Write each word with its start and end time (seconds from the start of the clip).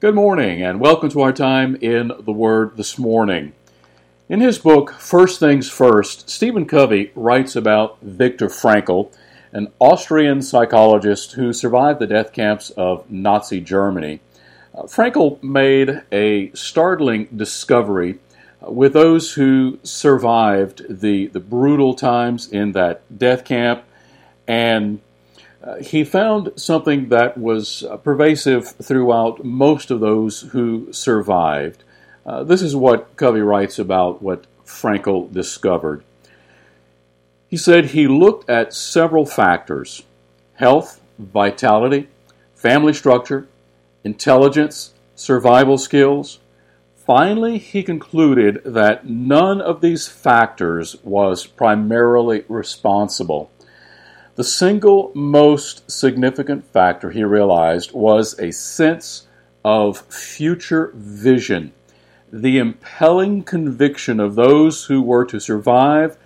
Good 0.00 0.16
morning, 0.16 0.60
and 0.60 0.80
welcome 0.80 1.08
to 1.10 1.20
our 1.20 1.32
time 1.32 1.76
in 1.76 2.10
the 2.20 2.32
Word 2.32 2.76
this 2.76 2.98
morning. 2.98 3.52
In 4.28 4.40
his 4.40 4.58
book, 4.58 4.90
First 4.90 5.38
Things 5.38 5.70
First, 5.70 6.28
Stephen 6.28 6.66
Covey 6.66 7.12
writes 7.14 7.54
about 7.54 8.00
Viktor 8.02 8.48
Frankl, 8.48 9.14
an 9.52 9.68
Austrian 9.78 10.42
psychologist 10.42 11.32
who 11.34 11.52
survived 11.52 12.00
the 12.00 12.08
death 12.08 12.32
camps 12.32 12.70
of 12.70 13.08
Nazi 13.08 13.60
Germany. 13.60 14.20
Uh, 14.74 14.82
Frankl 14.82 15.40
made 15.42 16.02
a 16.10 16.50
startling 16.54 17.26
discovery 17.34 18.18
uh, 18.60 18.72
with 18.72 18.94
those 18.94 19.32
who 19.34 19.78
survived 19.84 20.84
the, 20.90 21.28
the 21.28 21.40
brutal 21.40 21.94
times 21.94 22.48
in 22.48 22.72
that 22.72 23.16
death 23.16 23.44
camp 23.44 23.84
and 24.48 25.00
uh, 25.64 25.76
he 25.76 26.04
found 26.04 26.52
something 26.56 27.08
that 27.08 27.38
was 27.38 27.84
uh, 27.84 27.96
pervasive 27.96 28.68
throughout 28.68 29.44
most 29.44 29.90
of 29.90 30.00
those 30.00 30.42
who 30.52 30.92
survived. 30.92 31.82
Uh, 32.26 32.44
this 32.44 32.60
is 32.60 32.76
what 32.76 33.16
Covey 33.16 33.40
writes 33.40 33.78
about 33.78 34.22
what 34.22 34.46
Frankl 34.66 35.32
discovered. 35.32 36.04
He 37.48 37.56
said 37.56 37.86
he 37.86 38.06
looked 38.06 38.50
at 38.50 38.74
several 38.74 39.24
factors 39.24 40.02
health, 40.54 41.00
vitality, 41.18 42.08
family 42.54 42.92
structure, 42.92 43.48
intelligence, 44.04 44.92
survival 45.14 45.78
skills. 45.78 46.40
Finally, 47.06 47.58
he 47.58 47.82
concluded 47.82 48.60
that 48.64 49.06
none 49.06 49.60
of 49.60 49.80
these 49.80 50.08
factors 50.08 50.96
was 51.02 51.46
primarily 51.46 52.44
responsible 52.48 53.50
the 54.36 54.44
single 54.44 55.12
most 55.14 55.88
significant 55.90 56.64
factor 56.64 57.10
he 57.10 57.22
realized 57.22 57.92
was 57.92 58.38
a 58.38 58.50
sense 58.50 59.26
of 59.64 59.98
future 59.98 60.92
vision, 60.94 61.72
the 62.32 62.58
impelling 62.58 63.42
conviction 63.42 64.18
of 64.18 64.34
those 64.34 64.84
who 64.86 65.00
were 65.00 65.24
to 65.24 65.38
survive 65.38 66.18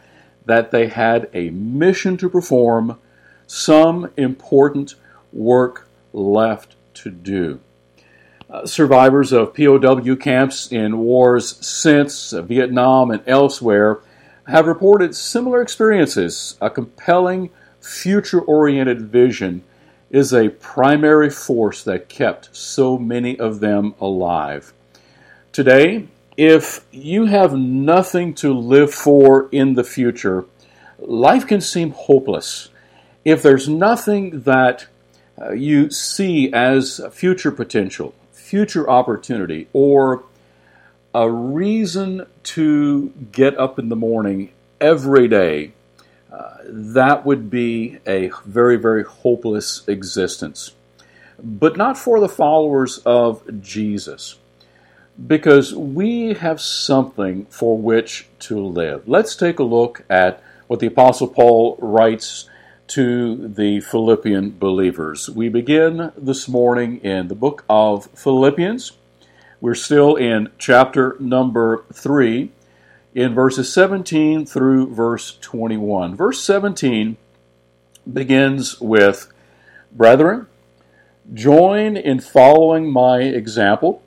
that 0.47 0.71
they 0.71 0.89
had 0.89 1.29
a 1.35 1.51
mission 1.51 2.17
to 2.17 2.31
perform, 2.31 2.99
some 3.47 4.11
important 4.17 4.95
work 5.33 5.89
left 6.13 6.75
to 6.95 7.11
do. 7.11 7.61
Uh, 8.51 8.65
survivors 8.65 9.31
of 9.31 9.55
POW 9.55 10.17
camps 10.17 10.73
in 10.73 10.99
wars 10.99 11.65
since 11.65 12.33
uh, 12.33 12.41
Vietnam 12.41 13.11
and 13.11 13.23
elsewhere 13.27 13.99
have 14.47 14.67
reported 14.67 15.15
similar 15.15 15.61
experiences, 15.61 16.57
a 16.63 16.71
compelling 16.71 17.51
future 17.81 18.41
oriented 18.41 19.03
vision 19.03 19.63
is 20.11 20.33
a 20.33 20.49
primary 20.49 21.31
force 21.31 21.83
that 21.85 22.09
kept 22.09 22.55
so 22.57 22.99
many 22.99 23.39
of 23.39 23.61
them 23.61 23.95
alive. 24.01 24.73
Today, 25.53 26.07
if 26.37 26.87
you 26.93 27.27
have 27.27 27.53
nothing 27.55 28.35
to 28.35 28.53
live 28.53 28.95
for 28.95 29.49
in 29.51 29.75
the 29.75 29.85
future, 29.85 30.45
life 30.99 31.47
can 31.47 31.61
seem 31.61 31.91
hopeless. 31.91 32.69
If 33.25 33.43
there's 33.43 33.69
nothing 33.69 34.43
that 34.43 34.87
uh, 35.41 35.53
you 35.53 35.91
see 35.91 36.53
as 36.53 37.01
future 37.13 37.51
potential, 37.51 38.15
future 38.33 38.89
opportunity, 38.89 39.69
or 39.73 40.25
a 41.15 41.31
reason 41.31 42.27
to 42.43 43.09
get 43.33 43.59
up 43.59 43.79
in 43.79 43.89
the 43.89 43.97
morning 43.97 44.51
every 44.81 45.29
day 45.29 45.73
that 46.31 47.25
would 47.25 47.51
be 47.51 47.99
a 48.07 48.31
very, 48.45 48.77
very 48.77 49.05
hopeless 49.05 49.87
existence. 49.89 50.73
But 51.39 51.77
not 51.77 51.97
for 51.97 52.21
the 52.21 52.29
followers 52.29 52.99
of 52.99 53.61
Jesus, 53.61 54.39
because 55.27 55.75
we 55.75 56.35
have 56.35 56.61
something 56.61 57.47
for 57.47 57.79
which 57.79 58.29
to 58.41 58.59
live. 58.59 59.09
Let's 59.09 59.37
take 59.37 59.59
a 59.59 59.65
look 59.65 60.05
at 60.11 60.43
what 60.67 60.81
the 60.81 60.87
Apostle 60.87 61.29
Paul 61.29 61.77
writes 61.81 62.49
to 62.89 63.49
the 63.49 63.81
Philippian 63.81 64.59
believers. 64.59 65.29
We 65.29 65.49
begin 65.49 66.13
this 66.17 66.49
morning 66.49 67.01
in 67.05 67.29
the 67.29 67.35
book 67.35 67.65
of 67.69 68.07
Philippians. 68.15 68.93
We're 69.61 69.75
still 69.75 70.17
in 70.17 70.51
chapter 70.59 71.17
number 71.21 71.85
3 71.93 72.51
in 73.15 73.35
verses 73.35 73.73
17 73.73 74.47
through 74.47 74.95
verse 74.95 75.39
21. 75.41 76.15
Verse 76.15 76.41
17 76.41 77.17
begins 78.11 78.81
with 78.81 79.33
Brethren, 79.93 80.47
join 81.33 81.97
in 81.97 82.21
following 82.21 82.91
my 82.91 83.21
example. 83.21 84.03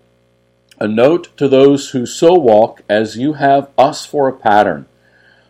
A 0.80 0.88
note 0.88 1.36
to 1.38 1.48
those 1.48 1.92
who 1.92 2.06
so 2.06 2.34
walk 2.34 2.82
as 2.90 3.18
you 3.18 3.34
have 3.34 3.70
us 3.78 4.06
for 4.06 4.28
a 4.28 4.34
pattern. 4.34 4.88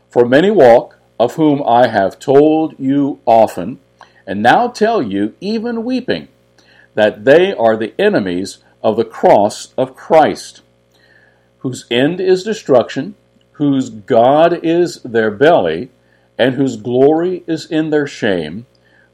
For 0.09 0.25
many 0.25 0.51
walk, 0.51 0.97
of 1.19 1.35
whom 1.35 1.61
I 1.67 1.87
have 1.87 2.17
told 2.17 2.75
you 2.79 3.19
often, 3.25 3.79
and 4.25 4.41
now 4.41 4.67
tell 4.67 5.01
you, 5.01 5.35
even 5.39 5.83
weeping, 5.83 6.27
that 6.95 7.25
they 7.25 7.53
are 7.53 7.77
the 7.77 7.93
enemies 8.01 8.57
of 8.83 8.97
the 8.97 9.05
cross 9.05 9.73
of 9.77 9.95
Christ, 9.95 10.61
whose 11.59 11.85
end 11.91 12.19
is 12.19 12.43
destruction 12.43 13.15
whose 13.61 13.91
God 13.91 14.59
is 14.63 15.03
their 15.03 15.29
belly, 15.29 15.91
and 16.35 16.55
whose 16.55 16.77
glory 16.77 17.43
is 17.45 17.67
in 17.67 17.91
their 17.91 18.07
shame, 18.07 18.65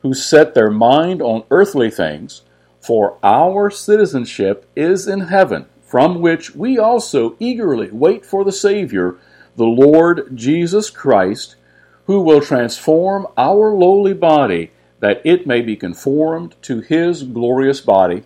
who 0.04 0.14
set 0.14 0.54
their 0.54 0.72
mind 0.72 1.22
on 1.22 1.44
earthly 1.52 1.92
things, 1.92 2.44
for 2.80 3.18
our 3.22 3.70
citizenship 3.70 4.66
is 4.74 5.06
in 5.06 5.20
heaven, 5.20 5.66
from 5.82 6.22
which 6.22 6.56
we 6.56 6.80
also 6.80 7.36
eagerly 7.42 7.92
wait 7.92 8.26
for 8.26 8.46
the 8.46 8.54
Savior, 8.54 9.18
the 9.58 9.66
Lord 9.66 10.30
Jesus 10.34 10.90
Christ, 10.90 11.58
who 12.06 12.22
will 12.22 12.40
transform 12.40 13.28
our 13.36 13.74
lowly 13.74 14.14
body 14.14 14.72
that 15.02 15.22
it 15.26 15.46
may 15.46 15.60
be 15.60 15.76
conformed 15.76 16.56
to 16.62 16.80
his 16.80 17.24
glorious 17.24 17.82
body, 17.82 18.24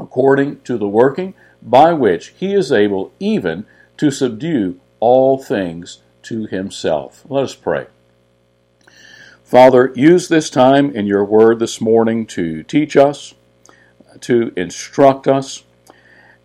according 0.00 0.60
to 0.62 0.78
the 0.78 0.88
working 0.88 1.34
by 1.60 1.92
which 1.92 2.28
he 2.38 2.54
is 2.54 2.72
able 2.72 3.12
even 3.20 3.66
to 3.98 4.10
subdue 4.10 4.80
all 5.06 5.38
things 5.38 6.02
to 6.20 6.46
himself. 6.46 7.24
Let 7.28 7.44
us 7.44 7.54
pray. 7.54 7.86
Father, 9.44 9.92
use 9.94 10.26
this 10.26 10.50
time 10.50 10.90
in 10.90 11.06
your 11.06 11.24
word 11.24 11.60
this 11.60 11.80
morning 11.80 12.26
to 12.26 12.64
teach 12.64 12.96
us, 12.96 13.32
to 14.22 14.52
instruct 14.56 15.28
us, 15.28 15.62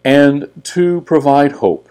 and 0.05 0.47
to 0.75 1.01
provide 1.01 1.53
hope, 1.53 1.89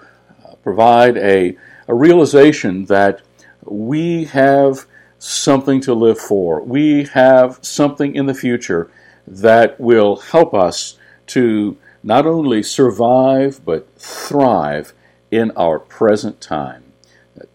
provide 0.62 1.16
a, 1.16 1.56
a 1.88 1.94
realization 1.94 2.84
that 2.84 3.20
we 3.64 4.26
have 4.26 4.86
something 5.18 5.80
to 5.80 5.92
live 5.92 6.20
for. 6.20 6.62
We 6.62 7.06
have 7.06 7.58
something 7.62 8.14
in 8.14 8.26
the 8.26 8.34
future 8.34 8.88
that 9.26 9.80
will 9.80 10.14
help 10.16 10.54
us 10.54 10.96
to 11.34 11.76
not 12.04 12.26
only 12.26 12.62
survive 12.62 13.60
but 13.64 13.92
thrive 13.98 14.92
in 15.30 15.50
our 15.52 15.78
present 15.78 16.40
time. 16.40 16.84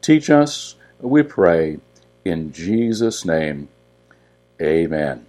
Teach 0.02 0.30
us, 0.30 0.76
we 1.00 1.24
pray, 1.24 1.80
in 2.24 2.52
Jesus' 2.52 3.26
name. 3.26 3.70
Amen. 4.62 5.26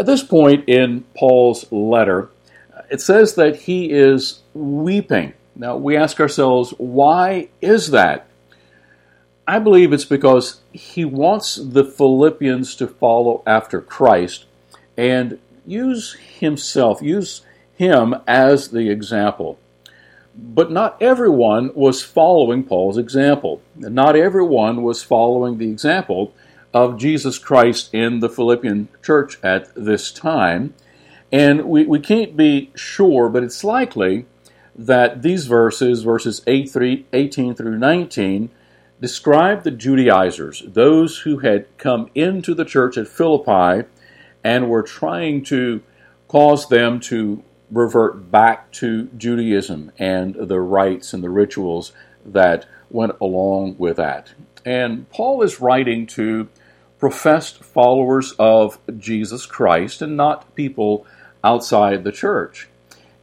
At 0.00 0.06
this 0.06 0.24
point 0.24 0.68
in 0.68 1.04
Paul's 1.16 1.70
letter, 1.70 2.30
it 2.90 3.00
says 3.00 3.34
that 3.36 3.56
he 3.56 3.90
is 3.90 4.40
weeping. 4.54 5.34
Now, 5.54 5.76
we 5.76 5.96
ask 5.96 6.18
ourselves, 6.18 6.74
why 6.78 7.48
is 7.60 7.90
that? 7.92 8.26
I 9.46 9.58
believe 9.58 9.92
it's 9.92 10.04
because 10.04 10.60
he 10.72 11.04
wants 11.04 11.56
the 11.56 11.84
Philippians 11.84 12.74
to 12.76 12.88
follow 12.88 13.42
after 13.46 13.80
Christ 13.80 14.46
and 14.96 15.38
use 15.66 16.14
himself, 16.14 17.02
use 17.02 17.42
him 17.76 18.14
as 18.26 18.68
the 18.68 18.90
example. 18.90 19.58
But 20.36 20.70
not 20.70 21.00
everyone 21.00 21.72
was 21.74 22.02
following 22.02 22.64
Paul's 22.64 22.98
example. 22.98 23.62
Not 23.76 24.16
everyone 24.16 24.82
was 24.82 25.02
following 25.02 25.58
the 25.58 25.70
example 25.70 26.34
of 26.72 26.98
Jesus 26.98 27.38
Christ 27.38 27.94
in 27.94 28.18
the 28.18 28.28
Philippian 28.28 28.88
church 29.02 29.38
at 29.42 29.72
this 29.76 30.10
time. 30.10 30.74
And 31.30 31.64
we, 31.64 31.86
we 31.86 32.00
can't 32.00 32.36
be 32.36 32.72
sure, 32.74 33.28
but 33.28 33.44
it's 33.44 33.62
likely 33.62 34.26
that 34.74 35.22
these 35.22 35.46
verses, 35.46 36.02
verses 36.02 36.42
8 36.46 36.68
through, 36.68 37.04
18 37.12 37.54
through 37.54 37.78
19, 37.78 38.50
describe 39.00 39.62
the 39.62 39.70
Judaizers, 39.70 40.62
those 40.66 41.18
who 41.18 41.38
had 41.38 41.66
come 41.78 42.10
into 42.14 42.54
the 42.54 42.64
church 42.64 42.96
at 42.98 43.08
Philippi 43.08 43.86
and 44.42 44.68
were 44.68 44.82
trying 44.82 45.44
to 45.44 45.82
cause 46.26 46.68
them 46.68 47.00
to 47.00 47.42
revert 47.74 48.30
back 48.30 48.70
to 48.72 49.08
Judaism 49.16 49.92
and 49.98 50.34
the 50.34 50.60
rites 50.60 51.12
and 51.12 51.22
the 51.22 51.30
rituals 51.30 51.92
that 52.24 52.66
went 52.90 53.12
along 53.20 53.76
with 53.78 53.96
that. 53.96 54.32
And 54.64 55.10
Paul 55.10 55.42
is 55.42 55.60
writing 55.60 56.06
to 56.08 56.48
professed 56.98 57.62
followers 57.62 58.32
of 58.38 58.78
Jesus 58.98 59.44
Christ 59.44 60.00
and 60.00 60.16
not 60.16 60.54
people 60.54 61.06
outside 61.42 62.04
the 62.04 62.12
church. 62.12 62.68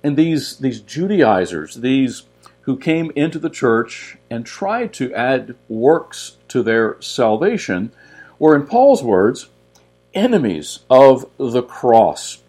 and 0.03 0.17
these, 0.17 0.57
these 0.57 0.81
Judaizers, 0.81 1.75
these 1.75 2.23
who 2.61 2.77
came 2.77 3.11
into 3.15 3.39
the 3.39 3.49
church 3.49 4.17
and 4.29 4.45
tried 4.45 4.93
to 4.93 5.13
add 5.13 5.55
works 5.67 6.37
to 6.47 6.61
their 6.61 7.01
salvation, 7.01 7.91
were, 8.37 8.55
in 8.55 8.65
Paul's 8.65 9.03
words, 9.03 9.49
enemies 10.13 10.79
of 10.89 11.25
the 11.37 11.63
cross, 11.63 12.40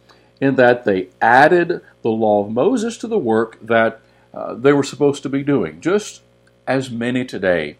in 0.43 0.57
that 0.57 0.85
they 0.85 1.07
added 1.21 1.81
the 2.03 2.11
law 2.11 2.45
of 2.45 2.51
Moses 2.51 2.99
to 2.99 3.07
the 3.07 3.17
work 3.17 3.59
that 3.63 4.01
uh, 4.35 4.55
they 4.55 4.73
were 4.73 4.83
supposed 4.83 5.23
to 5.23 5.29
be 5.29 5.45
doing, 5.45 5.81
just 5.81 6.21
as 6.67 6.91
many 6.91 7.25
today 7.25 7.77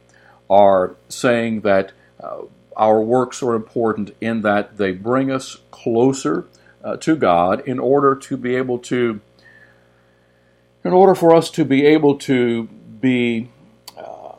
are 0.49 0.95
saying 1.09 1.63
that 1.63 1.91
uh, 2.23 2.43
our 2.77 3.03
works 3.03 3.43
are 3.43 3.55
important 3.55 4.15
in 4.21 4.43
that 4.43 4.77
they 4.77 4.93
bring 4.93 5.29
us 5.29 5.57
closer 5.73 6.47
uh, 6.85 6.97
to 6.99 7.17
God 7.17 7.67
in 7.67 7.81
order 7.81 8.15
to 8.15 8.37
be 8.37 8.55
able 8.55 8.79
to, 8.79 9.21
in 10.85 10.93
order 10.93 11.17
for 11.17 11.35
us 11.35 11.51
to 11.51 11.65
be 11.65 11.85
able 11.85 12.17
to 12.19 12.69
be 13.01 13.51
uh, 13.99 14.37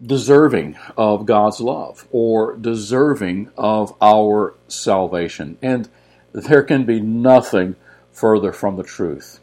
deserving 0.00 0.76
of 0.96 1.26
God's 1.26 1.60
love 1.60 2.06
or 2.12 2.54
deserving 2.54 3.50
of 3.58 3.96
our 4.00 4.54
salvation. 4.68 5.58
And 5.60 5.88
there 6.32 6.62
can 6.62 6.84
be 6.84 7.00
nothing 7.00 7.76
further 8.10 8.52
from 8.52 8.76
the 8.76 8.82
truth. 8.82 9.40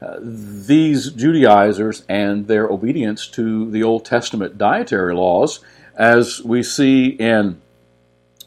Uh, 0.00 0.18
these 0.20 1.10
Judaizers 1.10 2.04
and 2.08 2.48
their 2.48 2.66
obedience 2.66 3.26
to 3.28 3.70
the 3.70 3.82
Old 3.82 4.04
Testament 4.04 4.58
dietary 4.58 5.14
laws, 5.14 5.60
as 5.94 6.42
we 6.42 6.62
see 6.62 7.08
in 7.08 7.60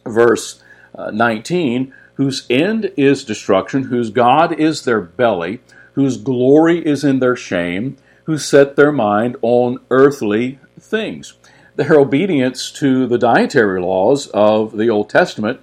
verse 0.06 0.62
uh, 0.94 1.10
19, 1.12 1.94
whose 2.16 2.46
end 2.50 2.92
is 2.98 3.24
destruction, 3.24 3.84
whose 3.84 4.10
God 4.12 4.60
is 4.60 4.84
their 4.84 5.02
belly, 5.02 5.62
whose 5.94 6.18
glory 6.18 6.86
is 6.86 7.04
in 7.04 7.20
their 7.20 7.36
shame, 7.36 7.98
who 8.26 8.38
set 8.38 8.76
their 8.76 8.92
mind 8.92 9.36
on 9.42 9.80
earthly 9.90 10.60
things. 10.80 11.34
Their 11.76 11.96
obedience 11.96 12.72
to 12.74 13.08
the 13.08 13.18
dietary 13.18 13.82
laws 13.82 14.28
of 14.28 14.78
the 14.78 14.90
Old 14.90 15.10
Testament 15.10 15.62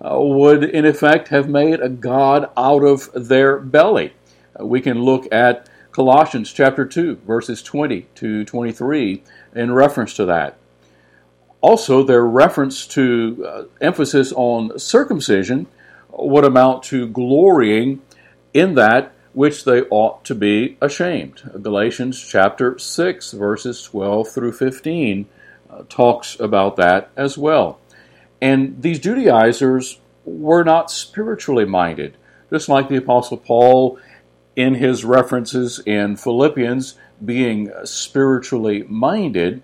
uh, 0.00 0.18
would, 0.18 0.64
in 0.64 0.84
effect, 0.84 1.28
have 1.28 1.48
made 1.48 1.80
a 1.80 1.88
God 1.88 2.50
out 2.56 2.84
of 2.84 3.10
their 3.14 3.58
belly. 3.58 4.12
Uh, 4.58 4.66
we 4.66 4.80
can 4.80 5.02
look 5.02 5.26
at 5.32 5.68
Colossians 5.92 6.52
chapter 6.52 6.84
2, 6.84 7.16
verses 7.26 7.62
20 7.62 8.06
to 8.16 8.44
23, 8.44 9.22
in 9.54 9.72
reference 9.72 10.14
to 10.14 10.26
that. 10.26 10.56
Also, 11.62 12.02
their 12.02 12.24
reference 12.24 12.86
to 12.86 13.46
uh, 13.48 13.62
emphasis 13.80 14.32
on 14.36 14.78
circumcision 14.78 15.66
would 16.10 16.44
amount 16.44 16.82
to 16.84 17.08
glorying 17.08 18.02
in 18.52 18.74
that 18.74 19.12
which 19.32 19.64
they 19.64 19.82
ought 19.90 20.24
to 20.24 20.34
be 20.34 20.78
ashamed. 20.80 21.42
Galatians 21.60 22.18
chapter 22.18 22.78
6, 22.78 23.32
verses 23.32 23.82
12 23.82 24.28
through 24.28 24.52
15, 24.52 25.26
uh, 25.68 25.82
talks 25.88 26.40
about 26.40 26.76
that 26.76 27.10
as 27.16 27.36
well. 27.36 27.78
And 28.40 28.82
these 28.82 28.98
Judaizers 28.98 30.00
were 30.24 30.64
not 30.64 30.90
spiritually 30.90 31.64
minded, 31.64 32.16
just 32.50 32.68
like 32.68 32.88
the 32.88 32.96
Apostle 32.96 33.38
Paul 33.38 33.98
in 34.54 34.74
his 34.74 35.04
references 35.04 35.80
in 35.80 36.16
Philippians 36.16 36.94
being 37.24 37.70
spiritually 37.84 38.84
minded. 38.88 39.62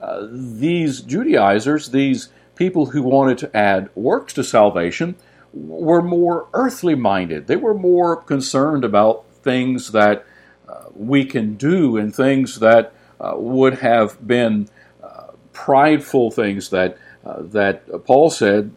Uh, 0.00 0.26
these 0.30 1.00
Judaizers, 1.00 1.90
these 1.90 2.28
people 2.54 2.86
who 2.86 3.02
wanted 3.02 3.38
to 3.38 3.56
add 3.56 3.90
works 3.94 4.32
to 4.34 4.44
salvation, 4.44 5.16
were 5.52 6.02
more 6.02 6.48
earthly 6.52 6.94
minded. 6.94 7.46
They 7.46 7.56
were 7.56 7.74
more 7.74 8.16
concerned 8.16 8.84
about 8.84 9.24
things 9.42 9.92
that 9.92 10.26
uh, 10.68 10.84
we 10.94 11.24
can 11.24 11.54
do 11.54 11.96
and 11.96 12.14
things 12.14 12.60
that 12.60 12.92
uh, 13.20 13.34
would 13.36 13.78
have 13.78 14.26
been 14.26 14.68
uh, 15.02 15.28
prideful 15.52 16.30
things 16.30 16.70
that 16.70 16.98
uh, 17.24 17.42
that 17.42 18.04
Paul 18.04 18.30
said 18.30 18.70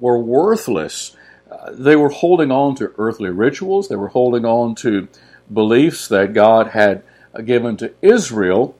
were 0.00 0.18
worthless. 0.18 1.16
Uh, 1.50 1.70
they 1.72 1.96
were 1.96 2.10
holding 2.10 2.50
on 2.50 2.74
to 2.76 2.92
earthly 2.98 3.30
rituals. 3.30 3.88
They 3.88 3.96
were 3.96 4.08
holding 4.08 4.44
on 4.44 4.74
to 4.76 5.08
beliefs 5.52 6.08
that 6.08 6.32
God 6.32 6.68
had 6.68 7.02
given 7.44 7.76
to 7.78 7.92
Israel, 8.02 8.76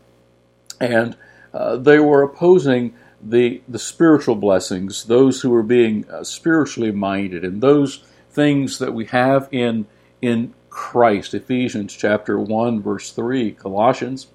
and 0.81 1.17
uh, 1.53 1.77
they 1.77 1.99
were 1.99 2.23
opposing 2.23 2.95
the 3.23 3.63
the 3.69 3.79
spiritual 3.79 4.35
blessings, 4.35 5.05
those 5.05 5.41
who 5.41 5.51
were 5.51 5.63
being 5.63 6.09
uh, 6.11 6.25
spiritually 6.25 6.93
minded, 6.93 7.45
and 7.45 7.61
those 7.61 8.05
things 8.31 8.79
that 8.79 8.93
we 8.93 9.07
have 9.07 9.49
in 9.51 9.87
in 10.21 10.53
Christ. 10.69 11.35
Ephesians 11.35 11.95
chapter 11.95 12.39
one 12.39 12.83
verse 12.83 13.13
three, 13.13 13.53
Colossians 13.53 14.27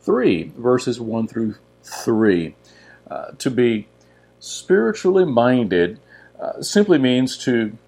three 0.00 0.52
verses 0.56 1.00
one 1.00 1.26
through 1.26 1.56
three. 1.82 2.54
Uh, 3.10 3.32
to 3.38 3.50
be 3.50 3.88
spiritually 4.42 5.24
minded 5.24 6.00
uh, 6.40 6.60
simply 6.60 6.98
means 6.98 7.38
to, 7.38 7.78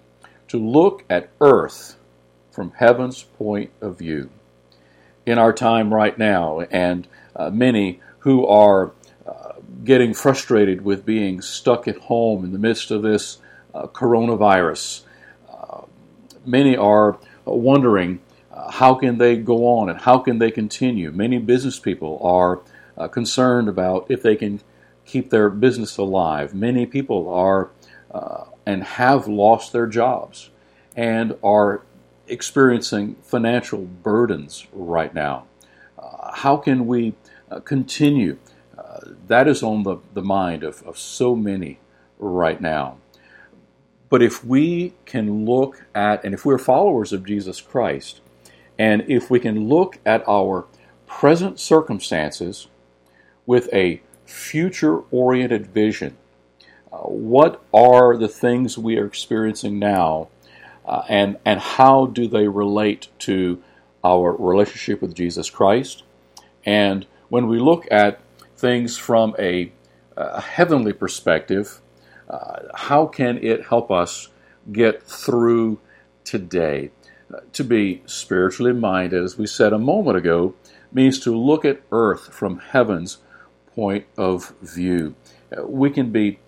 to 0.47 0.57
look 0.57 1.03
at 1.09 1.29
earth 1.41 1.97
from 2.49 2.71
heaven's 2.77 3.23
point 3.23 3.69
of 3.81 3.99
view. 3.99 4.29
In 5.25 5.37
our 5.37 5.51
time 5.51 5.93
right 5.93 6.17
now, 6.17 6.61
and 6.61 7.09
uh, 7.35 7.49
many 7.49 7.99
who 8.19 8.47
are 8.47 8.93
uh, 9.27 9.51
getting 9.83 10.13
frustrated 10.13 10.85
with 10.85 11.05
being 11.05 11.41
stuck 11.41 11.89
at 11.89 11.97
home 11.97 12.45
in 12.45 12.53
the 12.53 12.59
midst 12.59 12.89
of 12.89 13.01
this 13.01 13.39
uh, 13.73 13.87
coronavirus, 13.87 15.01
uh, 15.51 15.81
many 16.45 16.77
are 16.77 17.17
wondering 17.43 18.21
how 18.71 18.95
can 18.95 19.17
they 19.17 19.35
go 19.35 19.67
on 19.67 19.89
and 19.89 19.99
how 19.99 20.19
can 20.19 20.39
they 20.39 20.51
continue. 20.51 21.11
Many 21.11 21.37
business 21.37 21.79
people 21.79 22.17
are 22.23 22.61
concerned 23.09 23.67
about 23.67 24.05
if 24.09 24.23
they 24.23 24.37
can 24.37 24.61
keep 25.05 25.29
their 25.29 25.49
business 25.49 25.97
alive. 25.97 26.53
Many 26.53 26.85
people 26.85 27.29
are 27.33 27.69
uh, 28.11 28.45
and 28.65 28.83
have 28.83 29.27
lost 29.27 29.71
their 29.71 29.87
jobs 29.87 30.49
and 30.95 31.35
are 31.43 31.83
experiencing 32.27 33.15
financial 33.23 33.81
burdens 33.81 34.67
right 34.71 35.13
now. 35.13 35.45
Uh, 35.97 36.31
how 36.33 36.57
can 36.57 36.87
we 36.87 37.13
uh, 37.51 37.59
continue? 37.59 38.37
Uh, 38.77 38.99
that 39.27 39.47
is 39.47 39.61
on 39.61 39.83
the, 39.83 39.97
the 40.13 40.21
mind 40.21 40.63
of, 40.63 40.81
of 40.83 40.97
so 40.97 41.35
many 41.35 41.79
right 42.17 42.59
now. 42.59 42.97
But 44.09 44.21
if 44.21 44.45
we 44.45 44.93
can 45.05 45.45
look 45.45 45.85
at, 45.93 46.23
and 46.23 46.33
if 46.33 46.45
we're 46.45 46.57
followers 46.57 47.11
of 47.11 47.25
Jesus 47.25 47.59
Christ, 47.59 48.21
and 48.77 49.03
if 49.07 49.29
we 49.29 49.39
can 49.39 49.67
look 49.67 49.99
at 50.05 50.23
our 50.27 50.65
present 51.05 51.59
circumstances 51.59 52.67
with 53.45 53.71
a 53.73 54.01
future 54.25 54.99
oriented 55.11 55.67
vision. 55.67 56.17
Uh, 56.91 56.97
what 56.97 57.61
are 57.73 58.17
the 58.17 58.27
things 58.27 58.77
we 58.77 58.97
are 58.97 59.05
experiencing 59.05 59.79
now, 59.79 60.27
uh, 60.85 61.03
and, 61.09 61.37
and 61.45 61.59
how 61.59 62.05
do 62.05 62.27
they 62.27 62.47
relate 62.47 63.07
to 63.19 63.61
our 64.03 64.35
relationship 64.35 65.01
with 65.01 65.13
Jesus 65.13 65.49
Christ? 65.49 66.03
And 66.65 67.05
when 67.29 67.47
we 67.47 67.59
look 67.59 67.87
at 67.91 68.19
things 68.57 68.97
from 68.97 69.35
a, 69.37 69.71
a 70.15 70.41
heavenly 70.41 70.93
perspective, 70.93 71.81
uh, 72.27 72.61
how 72.73 73.05
can 73.05 73.37
it 73.43 73.67
help 73.67 73.91
us 73.91 74.29
get 74.71 75.03
through 75.03 75.79
today? 76.23 76.91
Uh, 77.33 77.39
to 77.53 77.63
be 77.63 78.03
spiritually 78.05 78.73
minded, 78.73 79.23
as 79.23 79.37
we 79.37 79.47
said 79.47 79.73
a 79.73 79.79
moment 79.79 80.15
ago, 80.15 80.53
means 80.93 81.19
to 81.19 81.35
look 81.35 81.65
at 81.65 81.81
earth 81.91 82.31
from 82.31 82.59
heaven's 82.59 83.17
point 83.75 84.05
of 84.17 84.53
view. 84.61 85.15
Uh, 85.55 85.65
we 85.67 85.89
can 85.89 86.11
be 86.11 86.39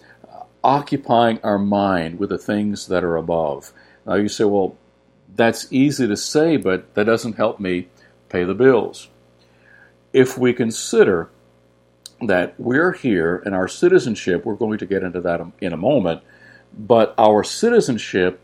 occupying 0.63 1.39
our 1.43 1.60
mind 1.60 2.19
with 2.19 2.29
the 2.29 2.38
things 2.38 2.88
that 2.88 3.03
are 3.03 3.17
above. 3.17 3.72
Now 4.05 4.15
you 4.15 4.29
say, 4.29 4.46
well, 4.46 4.75
that's 5.36 5.72
easy 5.72 6.07
to 6.07 6.17
say, 6.17 6.57
but 6.57 6.93
that 6.96 7.05
doesn't 7.05 7.38
help 7.38 7.60
me 7.60 7.88
pay 8.29 8.43
the 8.43 8.55
bills. 8.55 9.10
If 10.13 10.38
we 10.38 10.53
consider 10.53 11.29
that 12.22 12.55
we're 12.60 12.93
here 12.93 13.41
and 13.46 13.53
our 13.53 13.67
citizenship, 13.67 14.46
we're 14.46 14.55
going 14.55 14.79
to 14.79 14.86
get 14.86 15.03
into 15.03 15.22
that 15.22 15.41
in 15.62 15.74
a 15.74 15.77
moment, 15.77 16.22
but 16.74 17.13
our 17.17 17.43
citizenship 17.43 18.41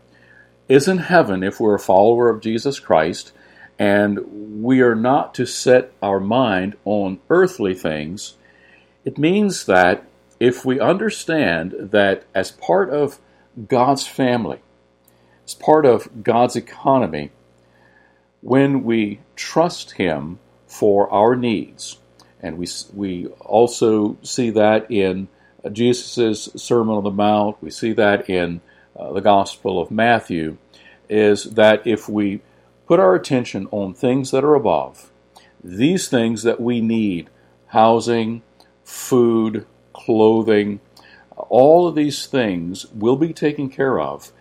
is 0.68 0.86
in 0.88 0.98
heaven 0.98 1.42
if 1.42 1.58
we're 1.58 1.74
a 1.74 1.80
follower 1.80 2.28
of 2.28 2.40
Jesus 2.40 2.78
Christ, 2.78 3.32
and 3.78 4.62
we 4.62 4.80
are 4.80 4.94
not 4.94 5.34
to 5.34 5.46
set 5.46 5.92
our 6.00 6.20
mind 6.20 6.76
on 6.84 7.18
earthly 7.28 7.74
things 7.74 8.36
it 9.04 9.18
means 9.18 9.66
that 9.66 10.04
if 10.40 10.64
we 10.64 10.80
understand 10.80 11.74
that 11.78 12.24
as 12.34 12.50
part 12.50 12.90
of 12.90 13.18
God's 13.68 14.06
family, 14.06 14.60
as 15.44 15.54
part 15.54 15.86
of 15.86 16.22
God's 16.22 16.56
economy, 16.56 17.30
when 18.40 18.82
we 18.82 19.20
trust 19.36 19.92
Him 19.92 20.38
for 20.66 21.10
our 21.10 21.36
needs, 21.36 21.98
and 22.40 22.58
we, 22.58 22.66
we 22.92 23.26
also 23.40 24.18
see 24.22 24.50
that 24.50 24.90
in 24.90 25.28
Jesus' 25.72 26.50
Sermon 26.56 26.96
on 26.96 27.04
the 27.04 27.10
Mount, 27.10 27.62
we 27.62 27.70
see 27.70 27.92
that 27.92 28.28
in 28.28 28.60
uh, 28.96 29.12
the 29.12 29.20
Gospel 29.20 29.80
of 29.80 29.90
Matthew, 29.90 30.56
is 31.08 31.44
that 31.44 31.86
if 31.86 32.08
we 32.08 32.40
put 32.86 33.00
our 33.00 33.14
attention 33.14 33.66
on 33.70 33.94
things 33.94 34.30
that 34.30 34.44
are 34.44 34.54
above, 34.54 35.10
these 35.62 36.08
things 36.08 36.42
that 36.42 36.60
we 36.60 36.80
need 36.80 37.30
housing, 37.68 38.42
food, 38.84 39.66
clothing, 39.92 40.80
all 41.36 41.88
of 41.88 41.94
these 41.94 42.26
things 42.26 42.86
will 42.92 43.16
be 43.16 43.32
taken 43.32 43.68
care 43.68 43.98
of 43.98 44.32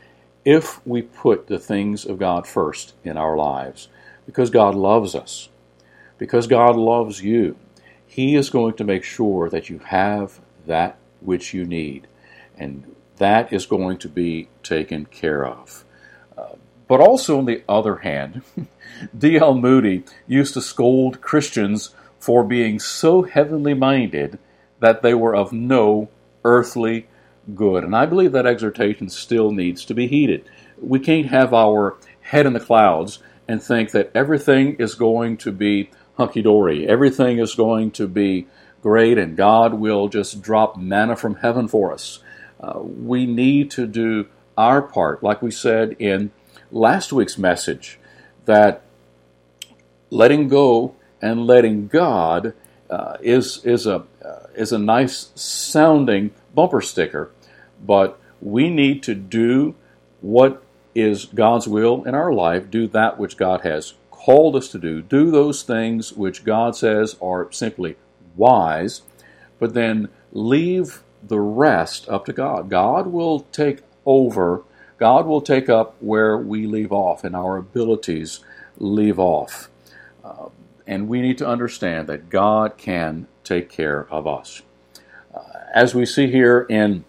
if 0.46 0.86
we 0.86 1.02
put 1.02 1.48
the 1.48 1.60
things 1.60 2.06
of 2.06 2.20
God 2.20 2.46
first 2.46 2.94
in 3.04 3.18
our 3.18 3.38
lives. 3.38 3.88
Because 4.26 4.50
God 4.50 4.76
loves 4.76 5.16
us, 5.16 5.50
because 6.18 6.48
God 6.48 6.76
loves 6.76 7.22
you, 7.22 7.58
He 8.06 8.36
is 8.36 8.50
going 8.50 8.76
to 8.76 8.84
make 8.84 9.04
sure 9.04 9.50
that 9.50 9.70
you 9.70 9.80
have 9.80 10.40
that 10.66 10.98
which 11.20 11.54
you 11.54 11.66
need. 11.66 12.08
And 12.58 12.96
that 13.18 13.52
is 13.52 13.66
going 13.66 13.98
to 14.00 14.10
be 14.10 14.50
taken 14.62 15.06
care 15.06 15.46
of. 15.46 15.84
Uh, 16.38 16.56
but 16.88 17.00
also, 17.00 17.38
on 17.38 17.46
the 17.46 17.64
other 17.68 17.98
hand, 17.98 18.42
D.L. 19.18 19.56
Moody 19.56 20.04
used 20.28 20.54
to 20.54 20.62
scold 20.62 21.22
Christians 21.22 21.94
for 22.24 22.42
being 22.42 22.80
so 22.80 23.24
heavenly 23.24 23.74
minded 23.74 24.40
that 24.80 25.02
they 25.02 25.14
were 25.14 25.36
of 25.36 25.52
no 25.52 26.08
earthly 26.46 27.06
good. 27.54 27.84
And 27.84 27.94
I 27.94 28.06
believe 28.06 28.32
that 28.32 28.46
exhortation 28.46 29.10
still 29.10 29.52
needs 29.52 29.84
to 29.84 29.94
be 29.94 30.08
heeded. 30.08 30.46
We 30.82 31.00
can't 31.00 31.26
have 31.26 31.54
our 31.54 31.98
head 32.22 32.46
in 32.46 32.54
the 32.54 32.62
clouds 32.62 33.20
and 33.46 33.62
think 33.62 33.92
that 33.92 34.10
everything 34.16 34.76
is 34.76 34.96
going 34.96 35.36
to 35.36 35.52
be 35.52 35.90
hunky 36.16 36.42
dory, 36.42 36.88
everything 36.88 37.40
is 37.40 37.56
going 37.56 37.92
to 37.92 38.08
be 38.08 38.48
great, 38.82 39.18
and 39.18 39.36
God 39.36 39.74
will 39.74 40.08
just 40.08 40.42
drop 40.42 40.78
manna 40.78 41.18
from 41.18 41.36
heaven 41.36 41.68
for 41.68 41.92
us. 41.92 42.20
Uh, 42.58 42.80
we 42.80 43.26
need 43.26 43.70
to 43.72 43.86
do 43.86 44.28
our 44.58 44.82
part, 44.82 45.24
like 45.24 45.42
we 45.42 45.52
said 45.52 45.98
in 46.00 46.32
last 46.72 47.12
week's 47.12 47.38
message, 47.38 48.00
that 48.46 48.82
letting 50.10 50.48
go 50.48 50.96
and 51.24 51.48
letting 51.48 51.88
God 51.88 52.54
uh, 52.90 53.16
is 53.22 53.64
is 53.64 53.88
a 53.88 54.04
uh, 54.24 54.48
is 54.56 54.74
a 54.74 54.78
nice 54.78 55.32
sounding 55.36 56.32
bumper 56.54 56.82
sticker, 56.82 57.32
but 57.84 58.20
we 58.42 58.70
need 58.70 59.02
to 59.04 59.16
do 59.16 59.74
what 60.20 60.62
is 60.94 61.26
God's 61.26 61.68
will 61.68 62.04
in 62.04 62.14
our 62.14 62.34
life, 62.34 62.70
do 62.70 62.88
that 62.90 63.18
which 63.18 63.38
God 63.38 63.62
has 63.62 63.94
called 64.12 64.56
us 64.56 64.68
to 64.70 64.78
do, 64.78 65.02
do 65.02 65.32
those 65.32 65.64
things 65.64 66.14
which 66.14 66.44
God 66.44 66.76
says 66.76 67.16
are 67.22 67.52
simply 67.52 67.96
wise, 68.36 69.02
but 69.60 69.74
then 69.74 70.10
leave 70.32 71.04
the 71.26 71.40
rest 71.40 72.08
up 72.10 72.26
to 72.26 72.34
God. 72.34 72.70
God 72.70 73.08
will 73.08 73.42
take 73.52 73.80
over, 74.06 74.64
God 74.98 75.26
will 75.26 75.42
take 75.42 75.70
up 75.70 75.96
where 76.00 76.38
we 76.38 76.68
leave 76.68 76.92
off 76.92 77.24
and 77.24 77.36
our 77.36 77.58
abilities 77.58 78.42
leave 78.78 79.20
off. 79.20 79.70
Uh, 80.24 80.50
and 80.86 81.08
we 81.08 81.22
need 81.22 81.38
to 81.38 81.48
understand 81.48 82.08
that 82.08 82.30
God 82.30 82.78
can 82.78 83.28
take 83.44 83.70
care 83.70 84.08
of 84.10 84.28
us. 84.28 84.62
Uh, 85.34 85.40
as 85.74 85.96
we 85.96 86.06
see 86.06 86.28
here 86.28 86.66
in 86.70 87.06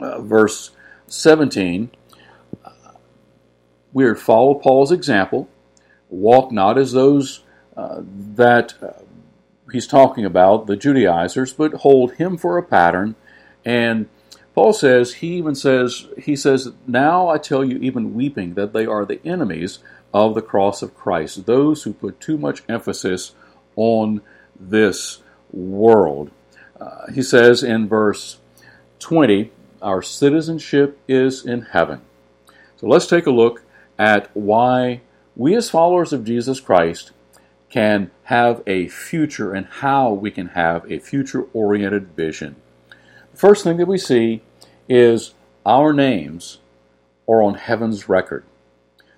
uh, 0.00 0.20
verse 0.20 0.70
17, 1.06 1.90
uh, 2.64 2.70
we 3.92 4.04
are 4.04 4.14
to 4.14 4.20
follow 4.20 4.54
Paul's 4.54 4.92
example, 4.92 5.48
walk 6.08 6.52
not 6.52 6.78
as 6.78 6.92
those 6.92 7.42
uh, 7.76 8.00
that 8.02 8.74
uh, 8.82 9.02
he's 9.72 9.86
talking 9.86 10.24
about, 10.24 10.66
the 10.66 10.76
Judaizers, 10.76 11.52
but 11.52 11.74
hold 11.74 12.14
him 12.14 12.36
for 12.36 12.56
a 12.56 12.62
pattern. 12.62 13.16
And 13.64 14.08
Paul 14.54 14.72
says, 14.72 15.14
he 15.14 15.34
even 15.34 15.56
says, 15.56 16.06
he 16.16 16.36
says, 16.36 16.72
Now 16.86 17.28
I 17.28 17.38
tell 17.38 17.64
you, 17.64 17.76
even 17.78 18.14
weeping, 18.14 18.54
that 18.54 18.72
they 18.72 18.86
are 18.86 19.04
the 19.04 19.20
enemies 19.26 19.80
of 20.12 20.36
the 20.36 20.42
cross 20.42 20.80
of 20.80 20.94
Christ, 20.94 21.46
those 21.46 21.82
who 21.82 21.92
put 21.92 22.20
too 22.20 22.38
much 22.38 22.62
emphasis 22.68 23.32
on 23.74 24.22
this 24.58 25.22
world. 25.52 26.30
Uh, 26.80 27.10
he 27.12 27.20
says 27.20 27.64
in 27.64 27.88
verse 27.88 28.38
20, 29.00 29.50
Our 29.82 30.02
citizenship 30.02 31.00
is 31.08 31.44
in 31.44 31.62
heaven. 31.62 32.02
So 32.76 32.86
let's 32.86 33.08
take 33.08 33.26
a 33.26 33.32
look 33.32 33.62
at 33.98 34.30
why 34.34 35.00
we, 35.34 35.56
as 35.56 35.68
followers 35.68 36.12
of 36.12 36.24
Jesus 36.24 36.60
Christ, 36.60 37.10
can 37.70 38.12
have 38.24 38.62
a 38.68 38.86
future 38.86 39.52
and 39.52 39.66
how 39.66 40.12
we 40.12 40.30
can 40.30 40.48
have 40.50 40.88
a 40.90 41.00
future 41.00 41.42
oriented 41.52 42.14
vision. 42.14 42.54
First 43.34 43.64
thing 43.64 43.76
that 43.78 43.86
we 43.86 43.98
see 43.98 44.42
is 44.88 45.34
our 45.66 45.92
names 45.92 46.58
are 47.28 47.42
on 47.42 47.54
heaven's 47.54 48.08
record 48.08 48.44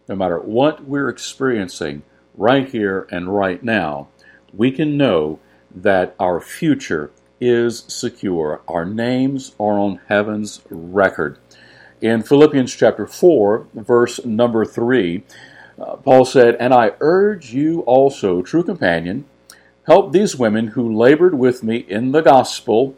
no 0.08 0.14
matter 0.14 0.38
what 0.38 0.84
we're 0.84 1.08
experiencing 1.08 2.02
right 2.36 2.68
here 2.68 3.06
and 3.10 3.34
right 3.34 3.62
now, 3.62 4.08
we 4.52 4.70
can 4.70 4.96
know 4.96 5.38
that 5.74 6.14
our 6.18 6.40
future 6.40 7.10
is 7.40 7.84
secure. 7.88 8.62
Our 8.68 8.84
names 8.84 9.54
are 9.58 9.78
on 9.78 10.00
heaven's 10.08 10.62
record. 10.70 11.38
In 12.00 12.22
Philippians 12.22 12.74
chapter 12.74 13.06
4, 13.06 13.68
verse 13.74 14.24
number 14.24 14.64
3, 14.64 15.22
uh, 15.78 15.96
Paul 15.96 16.24
said, 16.24 16.56
And 16.56 16.72
I 16.72 16.92
urge 17.00 17.52
you 17.52 17.80
also, 17.80 18.42
true 18.42 18.62
companion, 18.62 19.24
help 19.86 20.12
these 20.12 20.36
women 20.36 20.68
who 20.68 20.94
labored 20.94 21.38
with 21.38 21.62
me 21.62 21.76
in 21.76 22.12
the 22.12 22.22
gospel, 22.22 22.94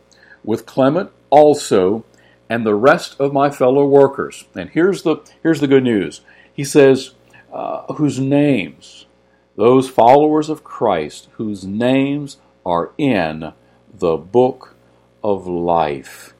with 0.49 0.65
Clement 0.65 1.11
also, 1.29 2.07
and 2.49 2.65
the 2.65 2.75
rest 2.75 3.21
of 3.21 3.35
my 3.35 3.51
fellow 3.51 3.87
workers. 3.87 4.47
And 4.55 4.71
here's 4.71 5.03
the, 5.03 5.19
here's 5.43 5.61
the 5.61 5.67
good 5.67 5.85
news 5.85 6.23
he 6.55 6.65
says, 6.65 7.11
uh, 7.53 7.93
whose 7.93 8.19
names, 8.19 9.05
those 9.57 9.91
followers 9.91 10.49
of 10.49 10.65
Christ, 10.65 11.29
whose 11.33 11.67
names 11.67 12.39
are 12.65 12.93
in 12.97 13.53
the 13.93 14.17
book 14.17 14.75
of 15.23 15.47
life. 15.47 16.33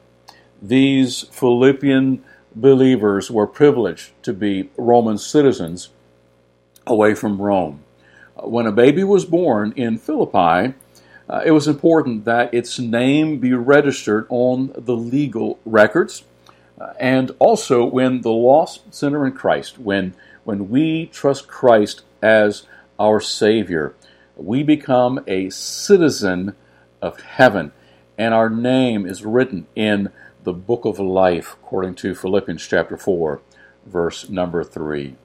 These 0.59 1.27
Philippian 1.29 2.23
believers 2.55 3.29
were 3.29 3.45
privileged 3.45 4.11
to 4.23 4.33
be 4.33 4.71
Roman 4.75 5.19
citizens 5.19 5.89
away 6.87 7.13
from 7.13 7.39
Rome. 7.39 7.83
Uh, 8.35 8.49
when 8.49 8.65
a 8.65 8.71
baby 8.71 9.03
was 9.03 9.25
born 9.25 9.71
in 9.75 9.99
Philippi, 9.99 10.73
uh, 11.29 11.41
it 11.45 11.51
was 11.51 11.67
important 11.67 12.25
that 12.25 12.53
its 12.53 12.79
name 12.79 13.37
be 13.37 13.53
registered 13.53 14.25
on 14.29 14.71
the 14.75 14.95
legal 14.95 15.59
records. 15.63 16.23
Uh, 16.79 16.93
and 16.99 17.31
also, 17.37 17.85
when 17.85 18.21
the 18.21 18.31
lost 18.31 18.93
sinner 18.93 19.27
in 19.27 19.33
Christ, 19.33 19.77
when, 19.77 20.15
when 20.43 20.69
we 20.69 21.05
trust 21.07 21.47
Christ 21.47 22.01
as 22.21 22.63
our 22.97 23.21
Savior, 23.21 23.93
we 24.35 24.63
become 24.63 25.19
a 25.27 25.49
citizen 25.51 26.55
of 27.01 27.19
heaven, 27.21 27.73
and 28.17 28.33
our 28.33 28.49
name 28.49 29.05
is 29.05 29.23
written 29.23 29.67
in 29.75 30.11
the 30.43 30.53
book 30.53 30.85
of 30.85 30.99
life, 30.99 31.53
according 31.61 31.93
to 31.95 32.15
Philippians 32.15 32.65
chapter 32.65 32.97
4, 32.97 33.39
verse 33.85 34.29
number 34.29 34.63
3. 34.63 35.15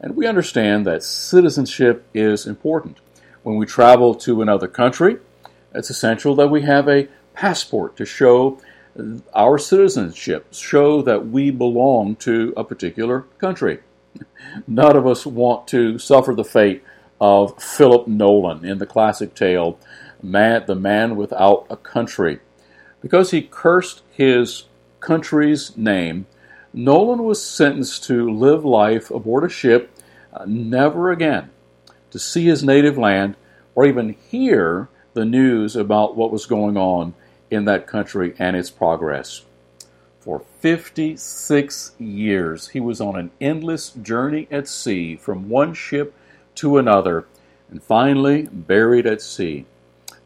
And 0.00 0.14
we 0.14 0.26
understand 0.26 0.86
that 0.86 1.02
citizenship 1.02 2.06
is 2.14 2.46
important. 2.46 2.98
When 3.42 3.56
we 3.56 3.66
travel 3.66 4.14
to 4.16 4.42
another 4.42 4.68
country, 4.68 5.18
it's 5.74 5.90
essential 5.90 6.34
that 6.36 6.48
we 6.48 6.62
have 6.62 6.88
a 6.88 7.08
passport 7.34 7.96
to 7.96 8.04
show 8.04 8.60
our 9.34 9.58
citizenship 9.58 10.52
show 10.52 11.02
that 11.02 11.28
we 11.28 11.50
belong 11.50 12.16
to 12.16 12.52
a 12.56 12.64
particular 12.64 13.20
country. 13.38 13.80
None 14.66 14.96
of 14.96 15.06
us 15.06 15.24
want 15.24 15.68
to 15.68 15.98
suffer 15.98 16.34
the 16.34 16.44
fate 16.44 16.82
of 17.20 17.62
Philip 17.62 18.08
Nolan 18.08 18.64
in 18.64 18.78
the 18.78 18.86
classic 18.86 19.34
tale, 19.34 19.78
man, 20.22 20.64
The 20.66 20.74
Man 20.74 21.16
Without 21.16 21.66
a 21.70 21.76
Country. 21.76 22.40
Because 23.00 23.30
he 23.30 23.42
cursed 23.42 24.02
his 24.10 24.64
country's 24.98 25.76
name, 25.76 26.26
Nolan 26.72 27.22
was 27.22 27.44
sentenced 27.44 28.04
to 28.04 28.30
live 28.30 28.64
life 28.64 29.10
aboard 29.10 29.44
a 29.44 29.48
ship, 29.48 29.90
uh, 30.32 30.44
never 30.46 31.10
again 31.10 31.50
to 32.10 32.18
see 32.18 32.44
his 32.44 32.64
native 32.64 32.98
land 32.98 33.36
or 33.74 33.86
even 33.86 34.16
hear 34.30 34.88
the 35.14 35.24
news 35.24 35.76
about 35.76 36.16
what 36.16 36.30
was 36.30 36.46
going 36.46 36.76
on 36.76 37.14
in 37.50 37.64
that 37.64 37.86
country 37.86 38.34
and 38.38 38.56
its 38.56 38.70
progress. 38.70 39.42
For 40.20 40.40
56 40.60 41.92
years, 41.98 42.68
he 42.68 42.80
was 42.80 43.00
on 43.00 43.16
an 43.16 43.30
endless 43.40 43.90
journey 43.90 44.46
at 44.50 44.68
sea 44.68 45.16
from 45.16 45.48
one 45.48 45.74
ship 45.74 46.14
to 46.56 46.76
another 46.76 47.26
and 47.70 47.82
finally 47.82 48.42
buried 48.42 49.06
at 49.06 49.22
sea. 49.22 49.64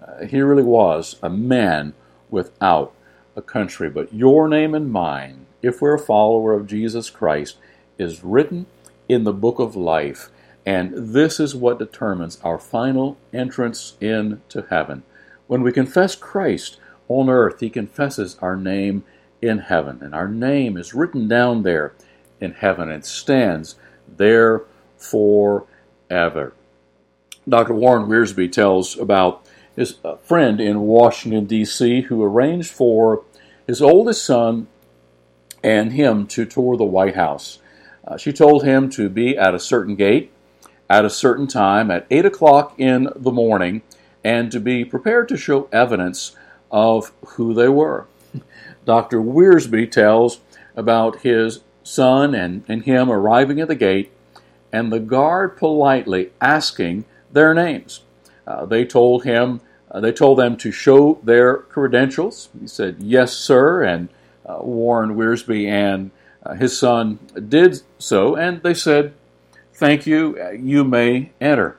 Uh, 0.04 0.24
he 0.26 0.40
really 0.40 0.62
was 0.62 1.16
a 1.22 1.30
man 1.30 1.94
without 2.28 2.92
a 3.36 3.42
country. 3.42 3.88
But 3.88 4.12
your 4.12 4.48
name 4.48 4.74
and 4.74 4.90
mine, 4.90 5.46
if 5.62 5.80
we're 5.80 5.94
a 5.94 5.98
follower 5.98 6.52
of 6.52 6.66
Jesus 6.66 7.10
Christ, 7.10 7.56
is 7.98 8.24
written 8.24 8.66
in 9.08 9.24
the 9.24 9.32
book 9.32 9.58
of 9.58 9.76
life. 9.76 10.28
And 10.66 11.14
this 11.14 11.38
is 11.38 11.54
what 11.54 11.78
determines 11.78 12.40
our 12.42 12.58
final 12.58 13.18
entrance 13.32 13.96
into 14.00 14.66
heaven. 14.70 15.02
When 15.46 15.62
we 15.62 15.72
confess 15.72 16.16
Christ, 16.16 16.78
on 17.08 17.28
earth, 17.28 17.60
he 17.60 17.70
confesses 17.70 18.38
our 18.40 18.56
name 18.56 19.04
in 19.42 19.58
heaven. 19.58 19.98
And 20.02 20.14
our 20.14 20.28
name 20.28 20.76
is 20.76 20.94
written 20.94 21.28
down 21.28 21.62
there 21.62 21.92
in 22.40 22.52
heaven 22.52 22.90
and 22.90 23.04
stands 23.04 23.76
there 24.16 24.62
forever. 24.96 26.54
Dr. 27.46 27.74
Warren 27.74 28.08
Wiersbe 28.08 28.50
tells 28.50 28.98
about 28.98 29.46
his 29.76 29.98
friend 30.22 30.60
in 30.60 30.80
Washington, 30.80 31.44
D.C., 31.44 32.02
who 32.02 32.22
arranged 32.22 32.70
for 32.70 33.24
his 33.66 33.82
oldest 33.82 34.24
son 34.24 34.68
and 35.62 35.92
him 35.92 36.26
to 36.28 36.44
tour 36.44 36.76
the 36.76 36.84
White 36.84 37.16
House. 37.16 37.58
Uh, 38.06 38.16
she 38.16 38.32
told 38.32 38.64
him 38.64 38.88
to 38.90 39.08
be 39.08 39.36
at 39.36 39.54
a 39.54 39.58
certain 39.58 39.96
gate 39.96 40.30
at 40.88 41.04
a 41.04 41.10
certain 41.10 41.46
time 41.46 41.90
at 41.90 42.06
8 42.10 42.26
o'clock 42.26 42.74
in 42.78 43.08
the 43.16 43.32
morning 43.32 43.82
and 44.22 44.50
to 44.52 44.60
be 44.60 44.84
prepared 44.84 45.28
to 45.28 45.36
show 45.36 45.68
evidence 45.72 46.36
of 46.70 47.12
who 47.26 47.54
they 47.54 47.68
were. 47.68 48.06
Dr. 48.84 49.20
Wiersbe 49.20 49.90
tells 49.90 50.40
about 50.76 51.20
his 51.20 51.60
son 51.82 52.34
and, 52.34 52.64
and 52.68 52.84
him 52.84 53.10
arriving 53.10 53.60
at 53.60 53.68
the 53.68 53.74
gate 53.74 54.10
and 54.72 54.92
the 54.92 55.00
guard 55.00 55.56
politely 55.56 56.30
asking 56.40 57.04
their 57.30 57.54
names. 57.54 58.00
Uh, 58.46 58.66
they 58.66 58.84
told 58.84 59.24
him, 59.24 59.60
uh, 59.90 60.00
they 60.00 60.12
told 60.12 60.38
them 60.38 60.56
to 60.56 60.72
show 60.72 61.20
their 61.22 61.58
credentials. 61.58 62.48
He 62.60 62.66
said, 62.66 62.96
Yes, 62.98 63.32
sir. 63.34 63.82
And 63.84 64.08
uh, 64.44 64.58
Warren 64.60 65.16
Wiersbe 65.16 65.66
and 65.68 66.10
uh, 66.44 66.54
his 66.54 66.76
son 66.76 67.18
did 67.48 67.82
so, 67.98 68.34
and 68.34 68.62
they 68.62 68.74
said, 68.74 69.14
Thank 69.74 70.06
you, 70.06 70.40
you 70.52 70.84
may 70.84 71.32
enter. 71.40 71.76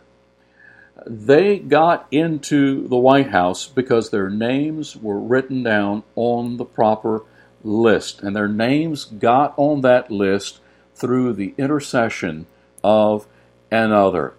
They 1.08 1.60
got 1.60 2.08
into 2.12 2.90
the 2.90 2.98
White 2.98 3.30
House 3.30 3.68
because 3.70 4.10
their 4.10 4.30
names 4.30 4.98
were 4.98 5.18
written 5.18 5.64
down 5.64 6.04
on 6.18 6.58
the 6.58 6.66
proper 6.66 7.24
list, 7.64 8.22
and 8.22 8.36
their 8.36 8.50
names 8.50 9.06
got 9.06 9.54
on 9.56 9.80
that 9.82 10.12
list 10.12 10.60
through 10.94 11.34
the 11.34 11.54
intercession 11.58 12.48
of 12.84 13.28
another. 13.72 14.34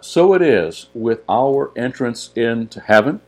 So 0.00 0.32
it 0.32 0.40
is 0.40 0.86
with 0.94 1.20
our 1.28 1.70
entrance 1.76 2.30
into 2.34 2.80
heaven 2.80 3.20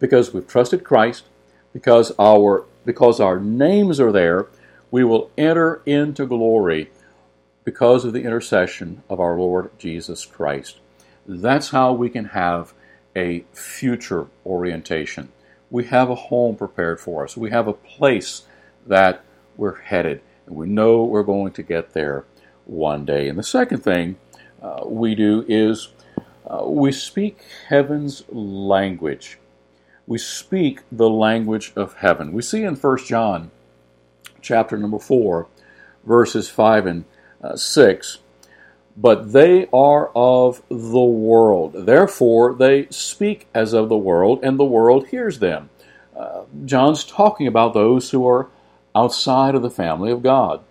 because 0.00 0.34
we've 0.34 0.48
trusted 0.48 0.82
Christ, 0.82 1.24
because 1.72 2.12
our 2.18 2.64
because 2.84 3.20
our 3.20 3.38
names 3.38 4.00
are 4.00 4.10
there, 4.10 4.48
we 4.90 5.04
will 5.04 5.30
enter 5.38 5.82
into 5.86 6.26
glory 6.26 6.90
because 7.70 8.04
of 8.04 8.12
the 8.12 8.24
intercession 8.24 9.00
of 9.08 9.20
our 9.20 9.38
Lord 9.38 9.70
Jesus 9.78 10.26
Christ. 10.26 10.80
That's 11.24 11.70
how 11.70 11.92
we 11.92 12.10
can 12.10 12.24
have 12.24 12.74
a 13.14 13.44
future 13.52 14.26
orientation. 14.44 15.28
We 15.70 15.84
have 15.84 16.10
a 16.10 16.16
home 16.16 16.56
prepared 16.56 16.98
for 16.98 17.22
us. 17.22 17.36
We 17.36 17.50
have 17.50 17.68
a 17.68 17.72
place 17.72 18.42
that 18.88 19.22
we're 19.56 19.76
headed, 19.82 20.20
and 20.46 20.56
we 20.56 20.66
know 20.66 21.04
we're 21.04 21.22
going 21.22 21.52
to 21.52 21.62
get 21.62 21.92
there 21.92 22.24
one 22.64 23.04
day. 23.04 23.28
And 23.28 23.38
the 23.38 23.44
second 23.44 23.84
thing 23.84 24.16
uh, 24.60 24.80
we 24.84 25.14
do 25.14 25.44
is 25.46 25.90
uh, 26.44 26.64
we 26.66 26.90
speak 26.90 27.38
heaven's 27.68 28.24
language. 28.30 29.38
We 30.08 30.18
speak 30.18 30.80
the 30.90 31.08
language 31.08 31.72
of 31.76 31.94
heaven. 31.94 32.32
We 32.32 32.42
see 32.42 32.64
in 32.64 32.74
1 32.74 32.98
John 33.04 33.52
chapter 34.40 34.76
number 34.76 34.98
4, 34.98 35.46
verses 36.04 36.50
5 36.50 36.86
and 36.86 37.04
6, 37.56 38.18
but 38.96 39.32
they 39.32 39.66
are 39.72 40.10
of 40.14 40.62
the 40.68 41.00
world. 41.00 41.86
Therefore, 41.86 42.54
they 42.54 42.86
speak 42.90 43.48
as 43.54 43.72
of 43.72 43.88
the 43.88 43.96
world, 43.96 44.40
and 44.42 44.58
the 44.58 44.64
world 44.64 45.08
hears 45.08 45.38
them. 45.38 45.70
Uh, 46.16 46.42
John's 46.64 47.04
talking 47.04 47.46
about 47.46 47.72
those 47.72 48.10
who 48.10 48.26
are 48.28 48.48
outside 48.94 49.54
of 49.54 49.62
the 49.62 49.70
family 49.70 50.10
of 50.10 50.22
God. 50.22 50.62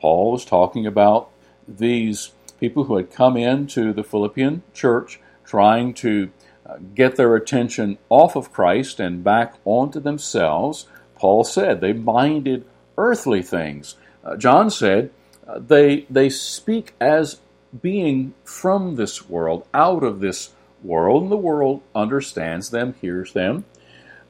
Paul 0.00 0.32
was 0.32 0.44
talking 0.44 0.86
about 0.86 1.30
these 1.66 2.32
people 2.60 2.84
who 2.84 2.96
had 2.96 3.10
come 3.10 3.36
into 3.36 3.92
the 3.92 4.04
Philippian 4.04 4.62
church 4.74 5.20
trying 5.44 5.94
to 5.94 6.30
uh, 6.66 6.76
get 6.94 7.16
their 7.16 7.34
attention 7.34 7.98
off 8.08 8.36
of 8.36 8.52
Christ 8.52 9.00
and 9.00 9.24
back 9.24 9.54
onto 9.64 10.00
themselves. 10.00 10.86
Paul 11.14 11.44
said 11.44 11.80
they 11.80 11.92
minded 11.92 12.64
earthly 12.96 13.42
things. 13.42 13.96
Uh, 14.22 14.36
John 14.36 14.70
said 14.70 15.06
uh, 15.06 15.12
they, 15.56 16.06
they 16.10 16.28
speak 16.28 16.94
as 17.00 17.40
being 17.80 18.34
from 18.44 18.96
this 18.96 19.28
world, 19.28 19.66
out 19.72 20.02
of 20.02 20.20
this 20.20 20.50
world, 20.82 21.22
and 21.22 21.32
the 21.32 21.36
world 21.36 21.82
understands 21.94 22.70
them, 22.70 22.94
hears 23.00 23.32
them. 23.32 23.64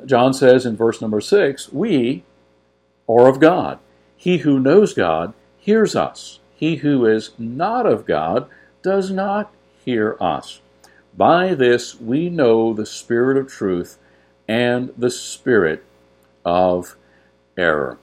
John 0.04 0.32
says 0.32 0.64
in 0.64 0.76
verse 0.76 1.00
number 1.00 1.20
six, 1.20 1.72
We 1.72 2.24
are 3.08 3.28
of 3.28 3.40
God. 3.40 3.78
He 4.16 4.38
who 4.38 4.60
knows 4.60 4.94
God 4.94 5.34
hears 5.58 5.94
us. 5.96 6.40
He 6.54 6.76
who 6.76 7.06
is 7.06 7.30
not 7.38 7.86
of 7.86 8.06
God 8.06 8.48
does 8.82 9.10
not 9.10 9.52
hear 9.84 10.16
us. 10.20 10.60
By 11.16 11.54
this 11.54 12.00
we 12.00 12.28
know 12.28 12.72
the 12.72 12.86
spirit 12.86 13.36
of 13.36 13.48
truth 13.48 13.98
and 14.46 14.92
the 14.96 15.10
spirit 15.10 15.84
of 16.44 16.96
error. 17.56 17.98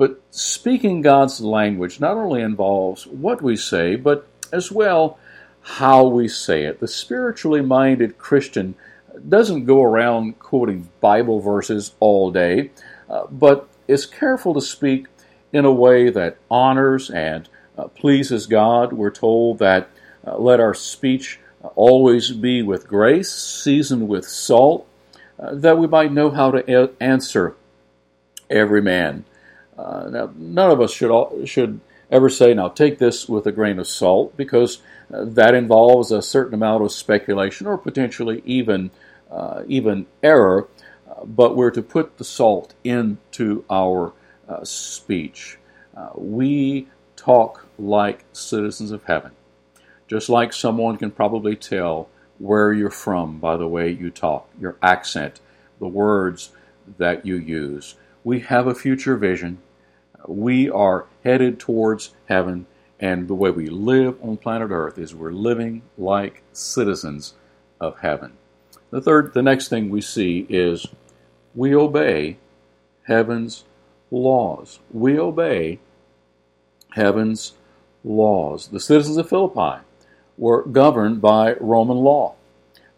But 0.00 0.18
speaking 0.30 1.02
God's 1.02 1.42
language 1.42 2.00
not 2.00 2.16
only 2.16 2.40
involves 2.40 3.06
what 3.06 3.42
we 3.42 3.54
say, 3.54 3.96
but 3.96 4.26
as 4.50 4.72
well 4.72 5.18
how 5.60 6.06
we 6.06 6.26
say 6.26 6.64
it. 6.64 6.80
The 6.80 6.88
spiritually 6.88 7.60
minded 7.60 8.16
Christian 8.16 8.76
doesn't 9.28 9.66
go 9.66 9.82
around 9.82 10.38
quoting 10.38 10.88
Bible 11.02 11.40
verses 11.40 11.92
all 12.00 12.30
day, 12.30 12.70
uh, 13.10 13.26
but 13.30 13.68
is 13.88 14.06
careful 14.06 14.54
to 14.54 14.62
speak 14.62 15.06
in 15.52 15.66
a 15.66 15.70
way 15.70 16.08
that 16.08 16.38
honors 16.50 17.10
and 17.10 17.46
uh, 17.76 17.88
pleases 17.88 18.46
God. 18.46 18.94
We're 18.94 19.10
told 19.10 19.58
that 19.58 19.90
uh, 20.26 20.38
let 20.38 20.60
our 20.60 20.72
speech 20.72 21.40
always 21.74 22.30
be 22.30 22.62
with 22.62 22.88
grace, 22.88 23.30
seasoned 23.30 24.08
with 24.08 24.26
salt, 24.26 24.88
uh, 25.38 25.54
that 25.56 25.76
we 25.76 25.86
might 25.86 26.10
know 26.10 26.30
how 26.30 26.52
to 26.52 26.84
a- 26.84 27.02
answer 27.02 27.54
every 28.48 28.80
man. 28.80 29.26
Uh, 29.80 30.10
now, 30.10 30.30
none 30.36 30.70
of 30.70 30.80
us 30.80 30.92
should 30.92 31.10
all, 31.10 31.44
should 31.46 31.80
ever 32.10 32.28
say, 32.28 32.52
"Now 32.52 32.68
take 32.68 32.98
this 32.98 33.28
with 33.28 33.46
a 33.46 33.52
grain 33.52 33.78
of 33.78 33.86
salt," 33.86 34.36
because 34.36 34.80
uh, 35.12 35.24
that 35.24 35.54
involves 35.54 36.12
a 36.12 36.20
certain 36.20 36.54
amount 36.54 36.84
of 36.84 36.92
speculation 36.92 37.66
or 37.66 37.78
potentially 37.78 38.42
even 38.44 38.90
uh, 39.30 39.62
even 39.66 40.06
error. 40.22 40.68
Uh, 41.08 41.24
but 41.24 41.56
we're 41.56 41.70
to 41.70 41.82
put 41.82 42.18
the 42.18 42.24
salt 42.24 42.74
into 42.84 43.64
our 43.70 44.12
uh, 44.48 44.62
speech. 44.64 45.56
we 46.14 46.88
talk 47.16 47.66
like 47.78 48.24
citizens 48.32 48.90
of 48.90 49.04
heaven, 49.04 49.30
just 50.08 50.28
like 50.28 50.52
someone 50.52 50.96
can 50.96 51.10
probably 51.10 51.56
tell 51.56 52.08
where 52.38 52.72
you're 52.72 52.90
from 52.90 53.38
by 53.38 53.56
the 53.56 53.68
way 53.68 53.90
you 53.90 54.10
talk, 54.10 54.48
your 54.60 54.76
accent, 54.82 55.40
the 55.78 55.88
words 55.88 56.50
that 56.98 57.24
you 57.24 57.36
use. 57.36 57.94
We 58.24 58.40
have 58.40 58.66
a 58.66 58.74
future 58.74 59.16
vision 59.16 59.58
we 60.26 60.70
are 60.70 61.06
headed 61.24 61.58
towards 61.58 62.14
heaven, 62.26 62.66
and 62.98 63.28
the 63.28 63.34
way 63.34 63.50
we 63.50 63.68
live 63.68 64.16
on 64.22 64.36
planet 64.36 64.70
Earth 64.70 64.98
is 64.98 65.14
we're 65.14 65.32
living 65.32 65.82
like 65.96 66.42
citizens 66.52 67.34
of 67.80 67.98
heaven. 68.00 68.32
The 68.90 69.00
third, 69.00 69.34
the 69.34 69.42
next 69.42 69.68
thing 69.68 69.88
we 69.88 70.00
see 70.00 70.46
is 70.48 70.86
we 71.54 71.74
obey 71.74 72.38
heaven's 73.04 73.64
laws. 74.10 74.80
We 74.90 75.18
obey 75.18 75.78
heaven's 76.92 77.52
laws. 78.04 78.68
The 78.68 78.80
citizens 78.80 79.16
of 79.16 79.28
Philippi 79.28 79.82
were 80.36 80.64
governed 80.64 81.20
by 81.20 81.54
Roman 81.60 81.98
law, 81.98 82.34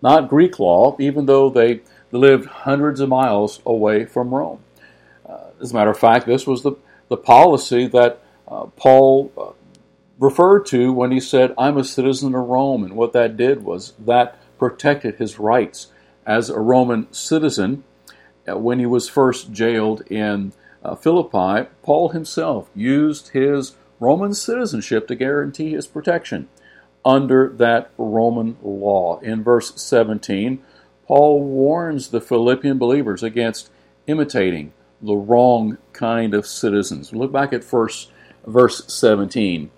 not 0.01 0.29
Greek 0.29 0.59
law, 0.59 0.97
even 0.99 1.27
though 1.27 1.51
they 1.51 1.81
lived 2.11 2.47
hundreds 2.47 3.01
of 3.01 3.09
miles 3.09 3.61
away 3.67 4.05
from 4.05 4.35
Rome. 4.35 4.61
Uh, 5.29 5.51
as 5.61 5.73
a 5.73 5.75
matter 5.75 5.91
of 5.91 5.99
fact, 5.99 6.27
this 6.27 6.47
was 6.47 6.63
the 6.63 6.73
the 7.13 7.17
policy 7.19 7.87
that 7.87 8.23
uh, 8.49 8.65
Paul 8.75 9.31
uh, 9.37 9.53
referred 10.19 10.65
to 10.67 10.95
when 10.95 11.13
he 11.13 11.21
said, 11.21 11.53
I'm 11.59 11.77
a 11.77 11.85
citizen 11.85 12.35
of 12.35 12.49
Rome. 12.49 12.85
And 12.85 12.97
what 12.97 13.13
that 13.13 13.37
did 13.37 13.63
was 13.63 13.93
that 13.99 14.39
protected 14.59 15.17
his 15.17 15.39
rights 15.39 15.89
as 16.27 16.49
a 16.49 16.59
Roman 16.59 17.13
citizen. 17.13 17.85
Uh, 18.49 18.57
when 18.57 18.79
he 18.79 18.87
was 18.87 19.11
first 19.11 19.53
jailed 19.53 20.01
in 20.11 20.55
uh, 20.83 20.95
Philippi, 20.95 21.69
Paul 21.83 22.09
himself 22.09 22.71
used 22.75 23.29
his 23.29 23.77
Roman 24.01 24.33
citizenship 24.33 25.07
to 25.09 25.15
guarantee 25.15 25.73
his 25.73 25.87
protection 25.87 26.49
under 27.05 27.51
that 27.51 27.91
Roman 27.99 28.57
law. 28.63 29.21
In 29.21 29.45
verse 29.45 29.79
17, 29.79 30.63
Paul 31.07 31.43
warns 31.43 32.09
the 32.09 32.23
Philippian 32.23 32.79
believers 32.79 33.23
against 33.23 33.71
imitating 34.07 34.73
the 35.03 35.17
wrong 35.17 35.79
kind 35.93 36.33
of 36.33 36.47
citizens. 36.47 37.13
Look 37.13 37.33
back 37.33 37.53
at 37.53 37.65
first 37.65 38.11
verse 38.47 38.85
17 38.93 39.71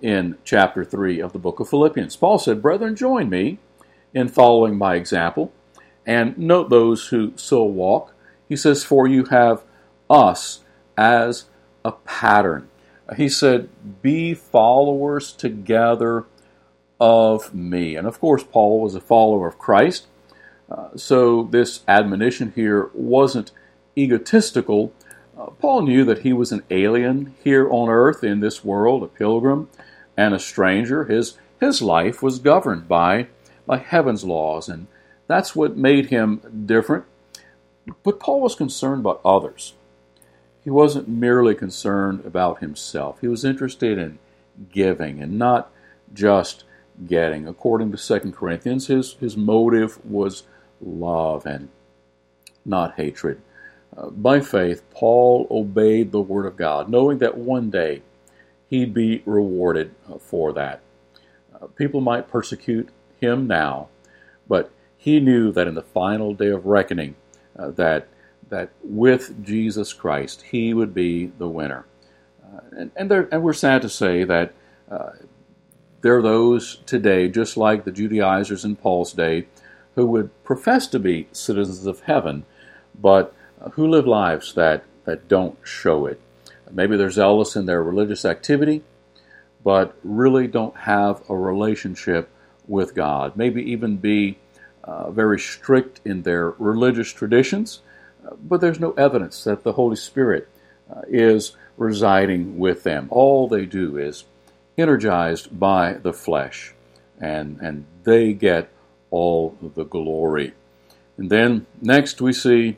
in 0.00 0.36
chapter 0.44 0.84
3 0.84 1.20
of 1.20 1.32
the 1.32 1.38
book 1.38 1.60
of 1.60 1.68
Philippians. 1.68 2.16
Paul 2.16 2.38
said, 2.38 2.60
Brethren, 2.60 2.96
join 2.96 3.30
me 3.30 3.58
in 4.12 4.28
following 4.28 4.76
my 4.76 4.96
example, 4.96 5.52
and 6.04 6.36
note 6.36 6.68
those 6.68 7.08
who 7.08 7.32
so 7.36 7.62
walk. 7.62 8.12
He 8.48 8.56
says, 8.56 8.84
For 8.84 9.06
you 9.06 9.24
have 9.26 9.62
us 10.10 10.60
as 10.96 11.46
a 11.84 11.92
pattern. 11.92 12.68
He 13.16 13.28
said, 13.28 13.68
Be 14.02 14.34
followers 14.34 15.32
together 15.32 16.26
of 17.00 17.54
me. 17.54 17.96
And 17.96 18.06
of 18.06 18.20
course, 18.20 18.44
Paul 18.44 18.80
was 18.80 18.94
a 18.94 19.00
follower 19.00 19.48
of 19.48 19.58
Christ. 19.58 20.06
Uh, 20.70 20.88
so 20.96 21.44
this 21.44 21.80
admonition 21.86 22.52
here 22.54 22.90
wasn't 22.94 23.52
egotistical. 23.96 24.92
Uh, 25.38 25.46
Paul 25.46 25.82
knew 25.82 26.04
that 26.04 26.20
he 26.20 26.32
was 26.32 26.52
an 26.52 26.62
alien 26.70 27.34
here 27.42 27.70
on 27.70 27.88
earth 27.88 28.22
in 28.24 28.40
this 28.40 28.64
world, 28.64 29.02
a 29.02 29.06
pilgrim 29.06 29.68
and 30.16 30.34
a 30.34 30.38
stranger. 30.38 31.04
His, 31.04 31.38
his 31.60 31.82
life 31.82 32.22
was 32.22 32.38
governed 32.38 32.88
by, 32.88 33.28
by 33.66 33.78
heaven's 33.78 34.24
laws, 34.24 34.68
and 34.68 34.86
that's 35.26 35.56
what 35.56 35.76
made 35.76 36.06
him 36.06 36.64
different. 36.66 37.04
But 38.02 38.20
Paul 38.20 38.40
was 38.40 38.54
concerned 38.54 39.00
about 39.00 39.20
others. 39.24 39.74
He 40.62 40.70
wasn't 40.70 41.08
merely 41.08 41.54
concerned 41.54 42.24
about 42.24 42.60
himself. 42.60 43.20
He 43.20 43.28
was 43.28 43.44
interested 43.44 43.98
in 43.98 44.18
giving 44.70 45.20
and 45.20 45.38
not 45.38 45.72
just 46.12 46.64
getting. 47.06 47.48
According 47.48 47.90
to 47.92 48.20
2 48.20 48.32
Corinthians, 48.32 48.86
his, 48.86 49.14
his 49.14 49.36
motive 49.36 50.04
was 50.04 50.44
love 50.80 51.46
and 51.46 51.68
not 52.64 52.94
hatred. 52.94 53.40
By 53.94 54.40
faith, 54.40 54.82
Paul 54.90 55.46
obeyed 55.50 56.12
the 56.12 56.20
Word 56.20 56.46
of 56.46 56.56
God, 56.56 56.88
knowing 56.88 57.18
that 57.18 57.36
one 57.36 57.70
day 57.70 58.02
he'd 58.68 58.94
be 58.94 59.22
rewarded 59.26 59.94
for 60.18 60.52
that. 60.54 60.80
Uh, 61.54 61.66
people 61.66 62.00
might 62.00 62.28
persecute 62.28 62.88
him 63.20 63.46
now, 63.46 63.88
but 64.48 64.70
he 64.96 65.20
knew 65.20 65.52
that 65.52 65.68
in 65.68 65.74
the 65.74 65.82
final 65.82 66.32
day 66.32 66.48
of 66.48 66.64
reckoning, 66.64 67.16
uh, 67.58 67.70
that 67.72 68.08
that 68.48 68.70
with 68.84 69.42
Jesus 69.42 69.94
Christ, 69.94 70.42
he 70.42 70.74
would 70.74 70.92
be 70.92 71.26
the 71.38 71.48
winner. 71.48 71.86
Uh, 72.44 72.60
and, 72.72 72.90
and, 72.96 73.10
there, 73.10 73.26
and, 73.32 73.42
we're 73.42 73.54
sad 73.54 73.80
to 73.80 73.88
say 73.88 74.24
that 74.24 74.52
uh, 74.90 75.12
there 76.02 76.18
are 76.18 76.22
those 76.22 76.76
today, 76.84 77.28
just 77.28 77.56
like 77.56 77.84
the 77.84 77.90
Judaizers 77.90 78.62
in 78.62 78.76
Paul's 78.76 79.14
day, 79.14 79.46
who 79.94 80.06
would 80.06 80.44
profess 80.44 80.86
to 80.88 80.98
be 80.98 81.28
citizens 81.32 81.86
of 81.86 82.00
heaven, 82.00 82.44
but 82.94 83.34
who 83.70 83.86
live 83.86 84.06
lives 84.06 84.54
that, 84.54 84.84
that 85.04 85.28
don't 85.28 85.56
show 85.62 86.06
it. 86.06 86.20
Maybe 86.70 86.96
they're 86.96 87.10
zealous 87.10 87.54
in 87.54 87.66
their 87.66 87.82
religious 87.82 88.24
activity, 88.24 88.82
but 89.62 89.94
really 90.02 90.46
don't 90.46 90.76
have 90.76 91.22
a 91.28 91.36
relationship 91.36 92.30
with 92.66 92.94
God. 92.94 93.36
Maybe 93.36 93.62
even 93.70 93.96
be 93.98 94.38
uh, 94.84 95.10
very 95.10 95.38
strict 95.38 96.00
in 96.04 96.22
their 96.22 96.50
religious 96.50 97.12
traditions, 97.12 97.80
uh, 98.26 98.34
but 98.42 98.60
there's 98.60 98.80
no 98.80 98.92
evidence 98.92 99.44
that 99.44 99.62
the 99.62 99.72
Holy 99.72 99.96
Spirit 99.96 100.48
uh, 100.90 101.02
is 101.08 101.56
residing 101.76 102.58
with 102.58 102.82
them. 102.82 103.08
All 103.10 103.48
they 103.48 103.66
do 103.66 103.98
is 103.98 104.24
energized 104.78 105.58
by 105.58 105.94
the 105.94 106.12
flesh, 106.12 106.74
and, 107.20 107.60
and 107.60 107.84
they 108.04 108.32
get 108.32 108.70
all 109.10 109.56
the 109.60 109.84
glory. 109.84 110.54
And 111.18 111.30
then 111.30 111.66
next 111.80 112.20
we 112.20 112.32
see 112.32 112.76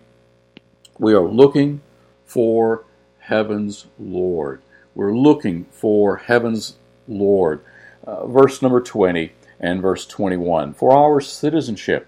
we 0.99 1.15
are 1.15 1.27
looking 1.29 1.81
for 2.25 2.85
heaven's 3.19 3.87
Lord. 3.99 4.63
We're 4.95 5.17
looking 5.17 5.65
for 5.67 6.17
heaven's 6.17 6.77
Lord. 7.09 7.65
Uh, 8.07 8.27
verse 8.27 8.63
number 8.63 8.81
20 8.81 9.33
and 9.59 9.83
verse 9.83 10.07
21. 10.07 10.75
For 10.75 10.93
our 10.93 11.21
citizenship 11.21 12.07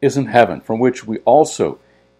is 0.00 0.16
in 0.16 0.26
heaven, 0.26 0.60
from 0.60 0.78
which 0.78 1.06
we 1.06 1.18
also 1.18 1.78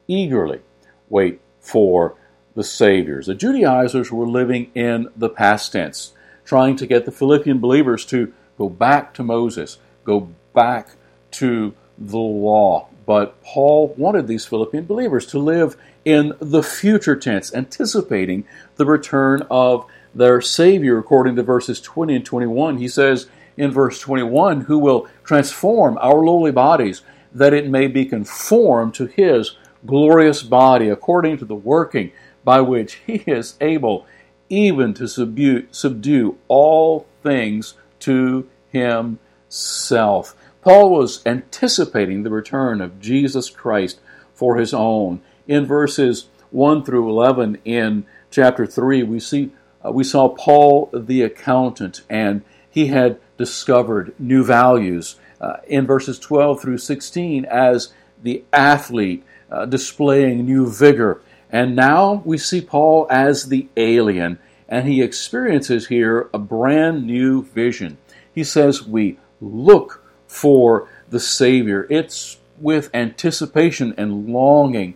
eagerly 0.08 0.60
wait 1.08 1.40
for 1.60 2.16
the 2.54 2.64
Saviors. 2.64 3.26
The 3.26 3.34
Judaizers 3.34 4.12
were 4.12 4.26
living 4.26 4.70
in 4.74 5.08
the 5.16 5.28
past 5.28 5.72
tense, 5.72 6.12
trying 6.44 6.76
to 6.76 6.86
get 6.86 7.04
the 7.04 7.12
Philippian 7.12 7.58
believers 7.58 8.04
to 8.06 8.32
go 8.58 8.68
back 8.68 9.14
to 9.14 9.22
Moses, 9.22 9.78
go 10.04 10.30
back 10.54 10.90
to 11.32 11.74
the 11.98 12.18
law. 12.18 12.88
But 13.06 13.42
Paul 13.42 13.94
wanted 13.96 14.26
these 14.26 14.46
Philippian 14.46 14.84
believers 14.84 15.26
to 15.26 15.38
live 15.38 15.76
in 16.04 16.34
the 16.40 16.62
future 16.62 17.16
tense, 17.16 17.54
anticipating 17.54 18.44
the 18.76 18.86
return 18.86 19.42
of 19.50 19.86
their 20.14 20.40
Savior, 20.40 20.98
according 20.98 21.36
to 21.36 21.42
verses 21.42 21.80
20 21.80 22.16
and 22.16 22.26
21. 22.26 22.78
He 22.78 22.88
says 22.88 23.28
in 23.56 23.70
verse 23.70 23.98
21, 24.00 24.62
Who 24.62 24.78
will 24.78 25.08
transform 25.24 25.98
our 26.00 26.24
lowly 26.24 26.52
bodies, 26.52 27.02
that 27.32 27.54
it 27.54 27.68
may 27.68 27.86
be 27.86 28.04
conformed 28.04 28.94
to 28.94 29.06
His 29.06 29.56
glorious 29.86 30.42
body, 30.42 30.88
according 30.88 31.38
to 31.38 31.44
the 31.44 31.54
working 31.54 32.12
by 32.44 32.60
which 32.60 32.94
He 33.06 33.24
is 33.26 33.56
able 33.60 34.06
even 34.48 34.94
to 34.94 35.08
subdue, 35.08 35.66
subdue 35.70 36.38
all 36.48 37.06
things 37.22 37.74
to 38.00 38.48
Himself. 38.70 40.36
Paul 40.64 40.90
was 40.90 41.24
anticipating 41.26 42.22
the 42.22 42.30
return 42.30 42.80
of 42.80 42.98
Jesus 42.98 43.50
Christ 43.50 44.00
for 44.32 44.56
his 44.56 44.72
own. 44.72 45.20
In 45.46 45.66
verses 45.66 46.28
1 46.50 46.84
through 46.84 47.08
11 47.08 47.58
in 47.64 48.06
chapter 48.30 48.66
3, 48.66 49.02
we 49.02 49.20
see 49.20 49.50
uh, 49.84 49.92
we 49.92 50.04
saw 50.04 50.28
Paul 50.30 50.88
the 50.94 51.22
accountant 51.22 52.02
and 52.08 52.42
he 52.70 52.86
had 52.86 53.18
discovered 53.36 54.14
new 54.18 54.42
values. 54.42 55.16
Uh, 55.40 55.58
in 55.66 55.84
verses 55.84 56.18
12 56.18 56.62
through 56.62 56.78
16 56.78 57.44
as 57.44 57.92
the 58.22 58.42
athlete 58.52 59.22
uh, 59.50 59.66
displaying 59.66 60.46
new 60.46 60.66
vigor. 60.66 61.20
And 61.50 61.76
now 61.76 62.22
we 62.24 62.38
see 62.38 62.60
Paul 62.60 63.06
as 63.10 63.46
the 63.46 63.68
alien, 63.76 64.38
and 64.68 64.88
he 64.88 65.02
experiences 65.02 65.88
here 65.88 66.30
a 66.32 66.38
brand 66.38 67.06
new 67.06 67.44
vision. 67.44 67.98
He 68.34 68.42
says, 68.42 68.86
We 68.86 69.18
look 69.40 70.02
for 70.26 70.88
the 71.10 71.20
Savior. 71.20 71.86
It's 71.90 72.38
with 72.58 72.90
anticipation 72.94 73.94
and 73.98 74.28
longing 74.28 74.94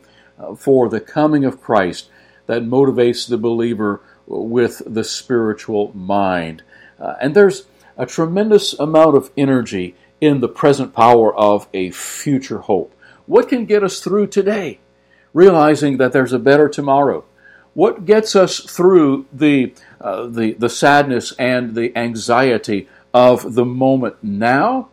for 0.56 0.88
the 0.88 1.00
coming 1.00 1.44
of 1.44 1.60
Christ 1.60 2.10
that 2.46 2.62
motivates 2.62 3.28
the 3.28 3.38
believer 3.38 4.00
with 4.26 4.82
the 4.86 5.04
spiritual 5.04 5.92
mind. 5.96 6.62
Uh, 6.98 7.14
and 7.20 7.34
there's 7.34 7.66
a 7.96 8.06
tremendous 8.06 8.72
amount 8.74 9.16
of 9.16 9.30
energy 9.36 9.94
in 10.20 10.40
the 10.40 10.48
present 10.48 10.94
power 10.94 11.34
of 11.36 11.68
a 11.72 11.90
future 11.90 12.58
hope. 12.58 12.94
What 13.26 13.48
can 13.48 13.66
get 13.66 13.84
us 13.84 14.00
through 14.00 14.28
today? 14.28 14.80
Realizing 15.32 15.98
that 15.98 16.12
there's 16.12 16.32
a 16.32 16.38
better 16.38 16.68
tomorrow. 16.68 17.24
What 17.74 18.06
gets 18.06 18.34
us 18.34 18.60
through 18.60 19.26
the, 19.32 19.74
uh, 20.00 20.26
the, 20.26 20.54
the 20.54 20.68
sadness 20.68 21.32
and 21.38 21.74
the 21.74 21.96
anxiety 21.96 22.88
of 23.12 23.54
the 23.54 23.64
moment 23.64 24.16
now? 24.22 24.88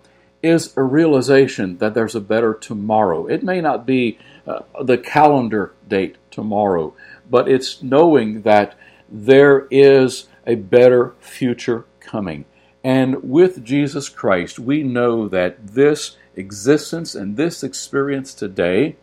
is 0.45 0.77
a 0.77 0.83
realization 0.83 1.79
that 1.79 1.95
there's 1.95 2.13
a 2.13 2.21
better 2.21 2.53
tomorrow. 2.53 3.25
It 3.25 3.41
may 3.43 3.61
not 3.61 3.87
be 3.87 4.19
uh, 4.47 4.59
the 4.83 4.97
calendar 4.97 5.73
date 5.87 6.17
tomorrow, 6.31 6.93
but 7.29 7.47
it's 7.47 7.81
knowing 7.81 8.41
that 8.43 8.77
there 9.09 9.67
is 9.71 10.27
a 10.45 10.55
better 10.55 11.15
future 11.19 11.85
coming. 11.99 12.45
And 12.83 13.23
with 13.23 13.63
Jesus 13.63 14.09
Christ, 14.09 14.59
we 14.59 14.83
know 14.83 15.27
that 15.27 15.67
this 15.67 16.17
existence 16.35 17.15
and 17.15 17.35
this 17.35 17.63
experience 17.63 18.33
today 18.33 18.95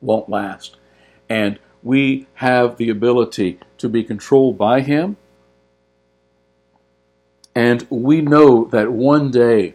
won't 0.00 0.28
last. 0.28 0.76
And 1.28 1.58
we 1.82 2.26
have 2.34 2.76
the 2.76 2.90
ability 2.90 3.58
to 3.78 3.88
be 3.88 4.04
controlled 4.04 4.56
by 4.56 4.80
Him. 4.80 5.16
And 7.54 7.86
we 7.90 8.20
know 8.20 8.64
that 8.66 8.92
one 8.92 9.30
day 9.30 9.74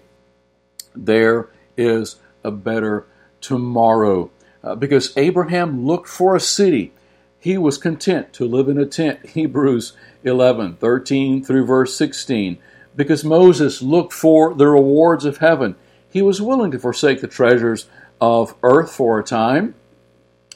there 0.95 1.49
is 1.75 2.17
a 2.43 2.51
better 2.51 3.05
tomorrow. 3.39 4.29
Uh, 4.63 4.75
because 4.75 5.15
Abraham 5.17 5.85
looked 5.85 6.07
for 6.07 6.35
a 6.35 6.39
city. 6.39 6.91
He 7.39 7.57
was 7.57 7.77
content 7.77 8.33
to 8.33 8.45
live 8.45 8.69
in 8.69 8.77
a 8.77 8.85
tent. 8.85 9.25
Hebrews 9.29 9.93
11, 10.23 10.75
13 10.75 11.43
through 11.43 11.65
verse 11.65 11.95
16. 11.95 12.57
Because 12.95 13.23
Moses 13.23 13.81
looked 13.81 14.13
for 14.13 14.53
the 14.53 14.67
rewards 14.67 15.25
of 15.25 15.37
heaven. 15.37 15.75
He 16.09 16.21
was 16.21 16.41
willing 16.41 16.71
to 16.71 16.79
forsake 16.79 17.21
the 17.21 17.27
treasures 17.27 17.87
of 18.19 18.55
earth 18.61 18.91
for 18.91 19.19
a 19.19 19.23
time 19.23 19.75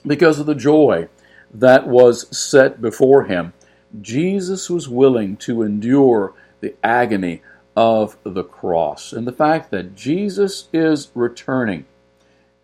because 0.06 0.40
of 0.40 0.46
the 0.46 0.56
joy 0.56 1.08
that 1.54 1.88
was 1.88 2.38
set 2.38 2.82
before 2.82 3.24
him. 3.24 3.54
Jesus 4.02 4.70
was 4.70 4.90
willing 4.90 5.38
to 5.38 5.64
endure 5.64 6.34
the 6.60 6.76
agony 6.84 7.42
of 7.76 8.18
the 8.24 8.44
cross. 8.44 9.14
And 9.14 9.26
the 9.26 9.32
fact 9.32 9.72
that 9.72 9.96
Jesus 9.96 10.68
is 10.74 11.10
returning 11.16 11.86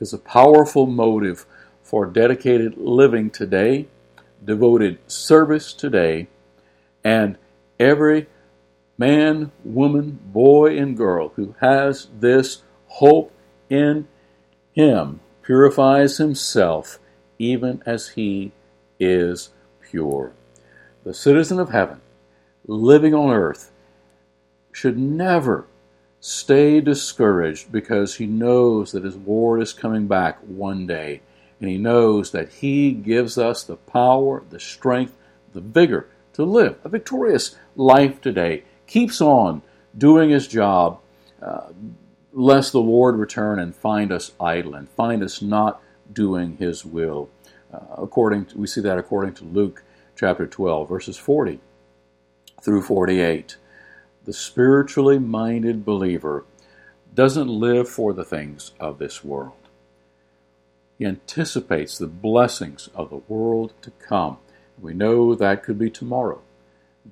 is 0.02 0.14
a 0.14 0.18
powerful 0.18 0.88
motive 0.88 1.46
for 1.82 2.06
dedicated 2.06 2.76
living 2.78 3.30
today, 3.30 3.88
devoted 4.44 4.98
service 5.10 5.74
today, 5.74 6.28
and 7.04 7.38
every 7.80 8.28
man, 8.98 9.52
woman, 9.64 10.20
boy, 10.26 10.78
and 10.78 10.98
girl 10.98 11.30
who 11.36 11.56
has 11.60 12.08
this 12.20 12.64
hope 12.88 13.32
in 13.70 14.08
him 14.74 15.20
purifies 15.44 16.18
himself 16.18 17.00
even 17.38 17.82
as 17.86 18.10
he 18.10 18.52
is 19.00 19.50
pure. 19.82 20.32
The 21.04 21.14
citizen 21.14 21.60
of 21.60 21.70
heaven, 21.70 22.02
living 22.68 23.14
on 23.14 23.34
earth, 23.34 23.72
should 24.72 24.98
never 24.98 25.66
stay 26.22 26.80
discouraged 26.80 27.72
because 27.72 28.16
he 28.16 28.28
knows 28.28 28.92
that 28.92 29.04
his 29.04 29.18
Lord 29.18 29.62
is 29.62 29.74
coming 29.74 30.08
back 30.08 30.38
one 30.40 30.88
day. 30.88 31.22
And 31.60 31.70
he 31.70 31.78
knows 31.78 32.32
that 32.32 32.50
he 32.50 32.92
gives 32.92 33.38
us 33.38 33.64
the 33.64 33.76
power, 33.76 34.44
the 34.50 34.60
strength, 34.60 35.18
the 35.54 35.62
vigor 35.62 36.08
to 36.34 36.44
live 36.44 36.78
a 36.84 36.90
victorious 36.90 37.56
life 37.76 38.22
today. 38.22 38.64
Keeps 38.88 39.20
on 39.20 39.62
doing 39.98 40.30
his 40.30 40.48
job, 40.48 41.00
uh, 41.42 41.70
lest 42.32 42.72
the 42.72 42.80
Lord 42.80 43.16
return 43.16 43.60
and 43.60 43.76
find 43.76 44.12
us 44.12 44.32
idle 44.40 44.76
and 44.76 44.90
find 44.90 45.22
us 45.24 45.42
not 45.42 45.82
doing 46.14 46.58
his 46.58 46.86
will. 46.86 47.30
Uh, 47.74 47.80
according 47.98 48.46
to, 48.46 48.58
we 48.58 48.68
see 48.68 48.82
that 48.82 48.98
according 48.98 49.34
to 49.36 49.44
Luke 49.44 49.84
chapter 50.16 50.46
12, 50.46 50.88
verses 50.88 51.18
40 51.18 51.60
through 52.62 52.82
48. 52.82 53.58
The 54.32 54.38
spiritually 54.38 55.20
minded 55.20 55.84
believer 55.84 56.46
doesn't 57.14 57.50
live 57.50 57.90
for 57.90 58.14
the 58.14 58.24
things 58.24 58.72
of 58.80 58.98
this 58.98 59.26
world. 59.26 59.68
He 60.98 61.06
anticipates 61.06 61.98
the 61.98 62.08
blessings 62.08 62.88
of 62.96 63.10
the 63.10 63.24
world 63.28 63.74
to 63.82 63.92
come. 63.92 64.38
We 64.80 64.94
know 64.94 65.36
that 65.36 65.64
could 65.64 65.78
be 65.78 65.90
tomorrow. 65.90 66.40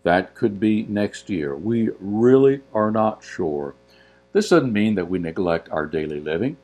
That 0.03 0.34
could 0.34 0.62
be 0.62 0.84
next 0.84 1.29
year. 1.29 1.58
We 1.58 1.89
really 1.99 2.62
are 2.73 2.89
not 2.89 3.21
sure. 3.21 3.75
This 4.32 4.47
doesn't 4.47 4.71
mean 4.71 4.95
that 4.95 5.10
we 5.10 5.19
neglect 5.19 5.67
our 5.71 5.88
daily 5.88 6.21
living. 6.21 6.55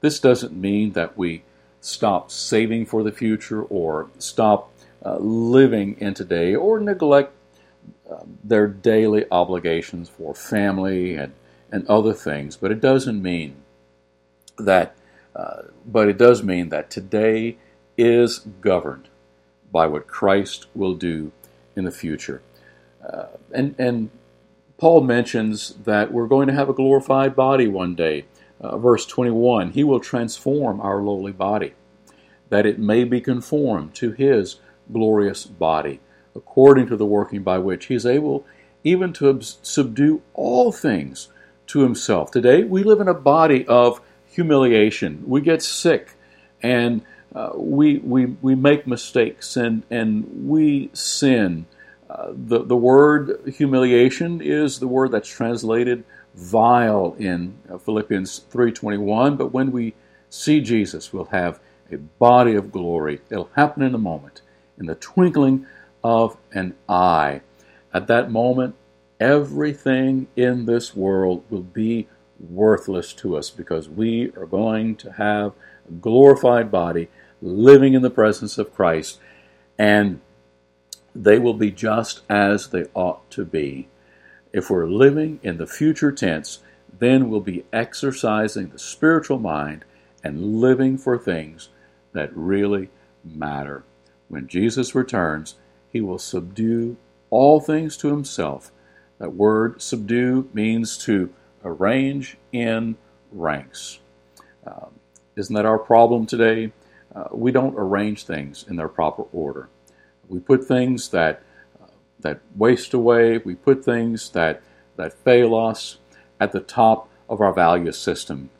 This 0.00 0.20
doesn't 0.20 0.54
mean 0.54 0.92
that 0.92 1.18
we 1.18 1.42
stop 1.80 2.30
saving 2.30 2.86
for 2.86 3.02
the 3.02 3.10
future 3.10 3.62
or 3.62 4.10
stop 4.18 4.70
uh, 5.04 5.16
living 5.18 5.96
in 5.98 6.14
today 6.14 6.54
or 6.54 6.78
neglect 6.78 7.32
uh, 8.10 8.24
their 8.42 8.66
daily 8.66 9.26
obligations 9.30 10.08
for 10.08 10.34
family 10.34 11.14
and, 11.14 11.32
and 11.70 11.86
other 11.86 12.12
things. 12.12 12.56
But 12.56 12.70
it 12.70 12.80
doesn't 12.80 13.20
mean 13.20 13.56
that, 14.58 14.94
uh, 15.36 15.62
but 15.86 16.08
it 16.08 16.18
does 16.18 16.42
mean 16.42 16.70
that 16.70 16.90
today 16.90 17.58
is 17.96 18.38
governed 18.38 19.08
by 19.70 19.86
what 19.86 20.06
Christ 20.06 20.66
will 20.74 20.94
do 20.94 21.32
in 21.76 21.84
the 21.84 21.90
future. 21.90 22.42
Uh, 23.06 23.26
and, 23.52 23.74
and 23.78 24.10
Paul 24.78 25.02
mentions 25.02 25.74
that 25.84 26.12
we're 26.12 26.26
going 26.26 26.46
to 26.48 26.54
have 26.54 26.68
a 26.68 26.74
glorified 26.74 27.34
body 27.34 27.66
one 27.66 27.94
day. 27.94 28.24
Uh, 28.60 28.76
verse 28.78 29.06
21 29.06 29.72
He 29.72 29.84
will 29.84 30.00
transform 30.00 30.80
our 30.80 31.00
lowly 31.00 31.32
body, 31.32 31.74
that 32.48 32.66
it 32.66 32.78
may 32.78 33.04
be 33.04 33.20
conformed 33.20 33.94
to 33.96 34.12
His 34.12 34.56
glorious 34.92 35.44
body, 35.44 36.00
according 36.38 36.86
to 36.86 36.96
the 36.96 37.04
working 37.06 37.42
by 37.42 37.58
which 37.58 37.86
He 37.86 37.94
is 37.94 38.06
able 38.06 38.46
even 38.84 39.12
to 39.12 39.40
subdue 39.42 40.22
all 40.34 40.72
things 40.72 41.28
to 41.66 41.80
Himself. 41.80 42.30
Today, 42.30 42.64
we 42.64 42.82
live 42.82 43.00
in 43.00 43.08
a 43.08 43.14
body 43.14 43.66
of 43.66 44.00
humiliation. 44.30 45.22
We 45.26 45.42
get 45.42 45.62
sick 45.62 46.14
and 46.62 47.02
uh, 47.34 47.50
we, 47.54 47.98
we, 47.98 48.26
we 48.26 48.54
make 48.54 48.86
mistakes 48.86 49.56
and, 49.56 49.82
and 49.90 50.48
we 50.48 50.90
sin 50.94 51.66
uh, 52.10 52.32
the, 52.32 52.64
the 52.64 52.76
word 52.76 53.52
humiliation 53.56 54.40
is 54.40 54.78
the 54.78 54.88
word 54.88 55.12
that's 55.12 55.28
translated 55.28 56.04
vile 56.34 57.14
in 57.18 57.58
uh, 57.70 57.76
Philippians 57.76 58.44
3.21, 58.50 59.36
but 59.36 59.52
when 59.52 59.72
we 59.72 59.94
see 60.30 60.60
Jesus, 60.60 61.12
we'll 61.12 61.26
have 61.26 61.60
a 61.92 61.96
body 61.96 62.54
of 62.54 62.72
glory. 62.72 63.20
It'll 63.30 63.50
happen 63.56 63.82
in 63.82 63.94
a 63.94 63.98
moment, 63.98 64.40
in 64.78 64.86
the 64.86 64.94
twinkling 64.94 65.66
of 66.02 66.36
an 66.52 66.74
eye. 66.88 67.42
At 67.92 68.06
that 68.08 68.30
moment, 68.30 68.74
everything 69.20 70.28
in 70.36 70.66
this 70.66 70.94
world 70.94 71.44
will 71.50 71.62
be 71.62 72.08
worthless 72.38 73.12
to 73.12 73.36
us 73.36 73.50
because 73.50 73.88
we 73.88 74.30
are 74.36 74.46
going 74.46 74.96
to 74.96 75.12
have 75.12 75.52
a 75.88 75.92
glorified 75.92 76.70
body 76.70 77.08
living 77.42 77.94
in 77.94 78.02
the 78.02 78.10
presence 78.10 78.58
of 78.58 78.74
Christ. 78.74 79.18
And 79.78 80.20
they 81.14 81.38
will 81.38 81.54
be 81.54 81.70
just 81.70 82.20
as 82.28 82.68
they 82.68 82.84
ought 82.94 83.28
to 83.32 83.44
be. 83.44 83.88
If 84.52 84.70
we're 84.70 84.86
living 84.86 85.40
in 85.42 85.58
the 85.58 85.66
future 85.66 86.12
tense, 86.12 86.60
then 86.98 87.28
we'll 87.28 87.40
be 87.40 87.64
exercising 87.72 88.68
the 88.68 88.78
spiritual 88.78 89.38
mind 89.38 89.84
and 90.22 90.60
living 90.60 90.98
for 90.98 91.18
things 91.18 91.68
that 92.12 92.36
really 92.36 92.90
matter. 93.24 93.84
When 94.28 94.48
Jesus 94.48 94.94
returns, 94.94 95.56
he 95.98 96.00
will 96.00 96.20
subdue 96.20 96.96
all 97.28 97.58
things 97.58 97.96
to 97.96 98.06
himself. 98.06 98.70
That 99.18 99.34
word 99.34 99.82
subdue 99.82 100.48
means 100.52 100.96
to 100.98 101.34
arrange 101.64 102.36
in 102.52 102.96
ranks. 103.32 103.98
Um, 104.64 104.90
isn't 105.34 105.56
that 105.56 105.66
our 105.66 105.78
problem 105.80 106.24
today? 106.24 106.70
Uh, 107.12 107.24
we 107.32 107.50
don't 107.50 107.74
arrange 107.76 108.22
things 108.22 108.64
in 108.68 108.76
their 108.76 108.86
proper 108.86 109.24
order. 109.32 109.70
We 110.28 110.38
put 110.38 110.68
things 110.68 111.08
that 111.08 111.42
uh, 111.82 111.86
that 112.20 112.38
waste 112.54 112.94
away. 112.94 113.38
We 113.38 113.56
put 113.56 113.84
things 113.84 114.30
that 114.30 114.62
that 114.94 115.12
fail 115.24 115.52
us 115.56 115.98
at 116.38 116.52
the 116.52 116.60
top 116.60 117.08
of 117.28 117.40
our 117.40 117.52
value 117.52 117.90
system. 117.90 118.50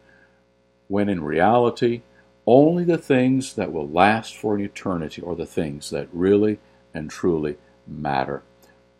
When 0.88 1.08
in 1.08 1.22
reality, 1.22 2.02
only 2.46 2.82
the 2.82 2.98
things 2.98 3.54
that 3.54 3.72
will 3.72 3.88
last 3.88 4.36
for 4.36 4.56
an 4.56 4.60
eternity 4.60 5.22
are 5.22 5.36
the 5.36 5.46
things 5.46 5.90
that 5.90 6.08
really 6.12 6.58
and 6.94 7.10
truly 7.10 7.56
matter. 7.86 8.42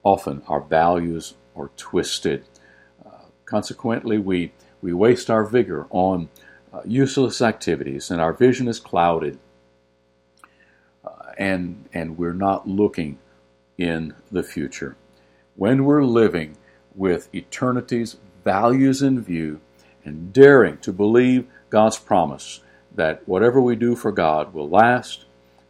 Often 0.02 0.42
our 0.48 0.60
values 0.60 1.34
are 1.56 1.70
twisted. 1.76 2.44
Uh, 3.04 3.10
consequently, 3.44 4.18
we, 4.18 4.52
we 4.80 4.92
waste 4.92 5.30
our 5.30 5.44
vigor 5.44 5.86
on 5.90 6.28
uh, 6.72 6.82
useless 6.84 7.42
activities 7.42 8.10
and 8.10 8.20
our 8.20 8.32
vision 8.32 8.68
is 8.68 8.80
clouded 8.80 9.38
and, 11.38 11.88
and 11.94 12.18
we're 12.18 12.34
not 12.34 12.68
looking 12.68 13.18
in 13.78 14.14
the 14.30 14.42
future. 14.42 14.96
When 15.54 15.84
we're 15.84 16.04
living 16.04 16.56
with 16.94 17.32
eternity's 17.32 18.16
values 18.44 19.00
in 19.00 19.22
view 19.22 19.60
and 20.04 20.32
daring 20.32 20.78
to 20.78 20.92
believe 20.92 21.46
God's 21.70 21.98
promise 21.98 22.60
that 22.94 23.26
whatever 23.28 23.60
we 23.60 23.76
do 23.76 23.94
for 23.94 24.10
God 24.10 24.52
will 24.52 24.68
last, 24.68 25.24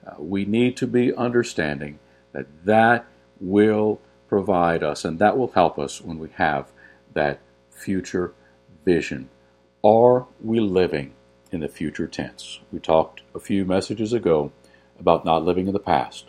uh, 0.06 0.14
we 0.18 0.46
need 0.46 0.76
to 0.78 0.86
be 0.86 1.14
understanding 1.14 1.98
that 2.38 2.64
that 2.64 3.06
will 3.40 4.00
provide 4.28 4.82
us 4.82 5.04
and 5.04 5.18
that 5.18 5.36
will 5.36 5.52
help 5.52 5.78
us 5.78 6.00
when 6.00 6.18
we 6.18 6.28
have 6.36 6.70
that 7.14 7.40
future 7.70 8.32
vision. 8.84 9.28
Are 9.82 10.26
we 10.40 10.60
living 10.60 11.14
in 11.50 11.60
the 11.60 11.68
future 11.68 12.06
tense? 12.06 12.60
We 12.72 12.78
talked 12.78 13.22
a 13.34 13.40
few 13.40 13.64
messages 13.64 14.12
ago 14.12 14.52
about 15.00 15.24
not 15.24 15.44
living 15.44 15.66
in 15.66 15.72
the 15.72 15.78
past. 15.80 16.26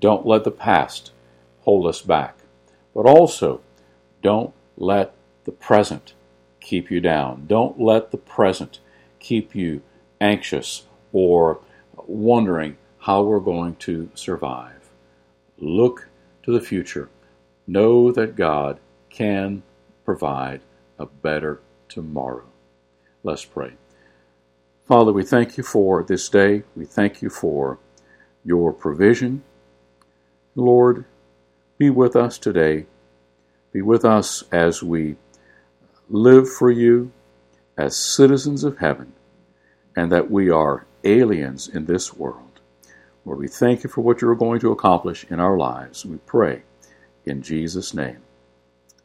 Don't 0.00 0.26
let 0.26 0.44
the 0.44 0.50
past 0.50 1.12
hold 1.62 1.86
us 1.86 2.02
back. 2.02 2.38
But 2.94 3.06
also, 3.06 3.60
don't 4.22 4.54
let 4.76 5.14
the 5.44 5.52
present 5.52 6.14
keep 6.60 6.90
you 6.90 7.00
down. 7.00 7.46
Don't 7.46 7.80
let 7.80 8.10
the 8.10 8.18
present 8.18 8.80
keep 9.18 9.54
you 9.54 9.82
anxious 10.20 10.86
or 11.12 11.60
wondering 12.06 12.76
how 13.00 13.22
we're 13.22 13.40
going 13.40 13.76
to 13.76 14.10
survive. 14.14 14.75
Look 15.58 16.08
to 16.42 16.52
the 16.52 16.64
future. 16.64 17.08
Know 17.66 18.12
that 18.12 18.36
God 18.36 18.78
can 19.10 19.62
provide 20.04 20.60
a 20.98 21.06
better 21.06 21.60
tomorrow. 21.88 22.44
Let's 23.22 23.44
pray. 23.44 23.72
Father, 24.86 25.12
we 25.12 25.24
thank 25.24 25.56
you 25.56 25.64
for 25.64 26.02
this 26.02 26.28
day. 26.28 26.62
We 26.76 26.84
thank 26.84 27.20
you 27.20 27.28
for 27.28 27.78
your 28.44 28.72
provision. 28.72 29.42
Lord, 30.54 31.04
be 31.76 31.90
with 31.90 32.14
us 32.14 32.38
today. 32.38 32.86
Be 33.72 33.82
with 33.82 34.04
us 34.04 34.44
as 34.52 34.82
we 34.82 35.16
live 36.08 36.48
for 36.48 36.70
you 36.70 37.10
as 37.76 37.96
citizens 37.96 38.62
of 38.64 38.78
heaven 38.78 39.12
and 39.96 40.12
that 40.12 40.30
we 40.30 40.50
are 40.50 40.86
aliens 41.04 41.68
in 41.68 41.86
this 41.86 42.14
world. 42.14 42.45
Lord, 43.26 43.40
we 43.40 43.48
thank 43.48 43.84
you 43.84 43.90
for 43.90 44.02
what 44.02 44.22
you're 44.22 44.36
going 44.36 44.60
to 44.60 44.72
accomplish 44.72 45.26
in 45.30 45.40
our 45.40 45.58
lives. 45.58 46.06
We 46.06 46.18
pray 46.18 46.62
in 47.26 47.42
Jesus' 47.42 47.92
name. 47.92 48.18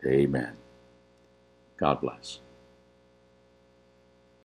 Amen. 0.06 0.54
God 1.78 2.02
bless. 2.02 2.40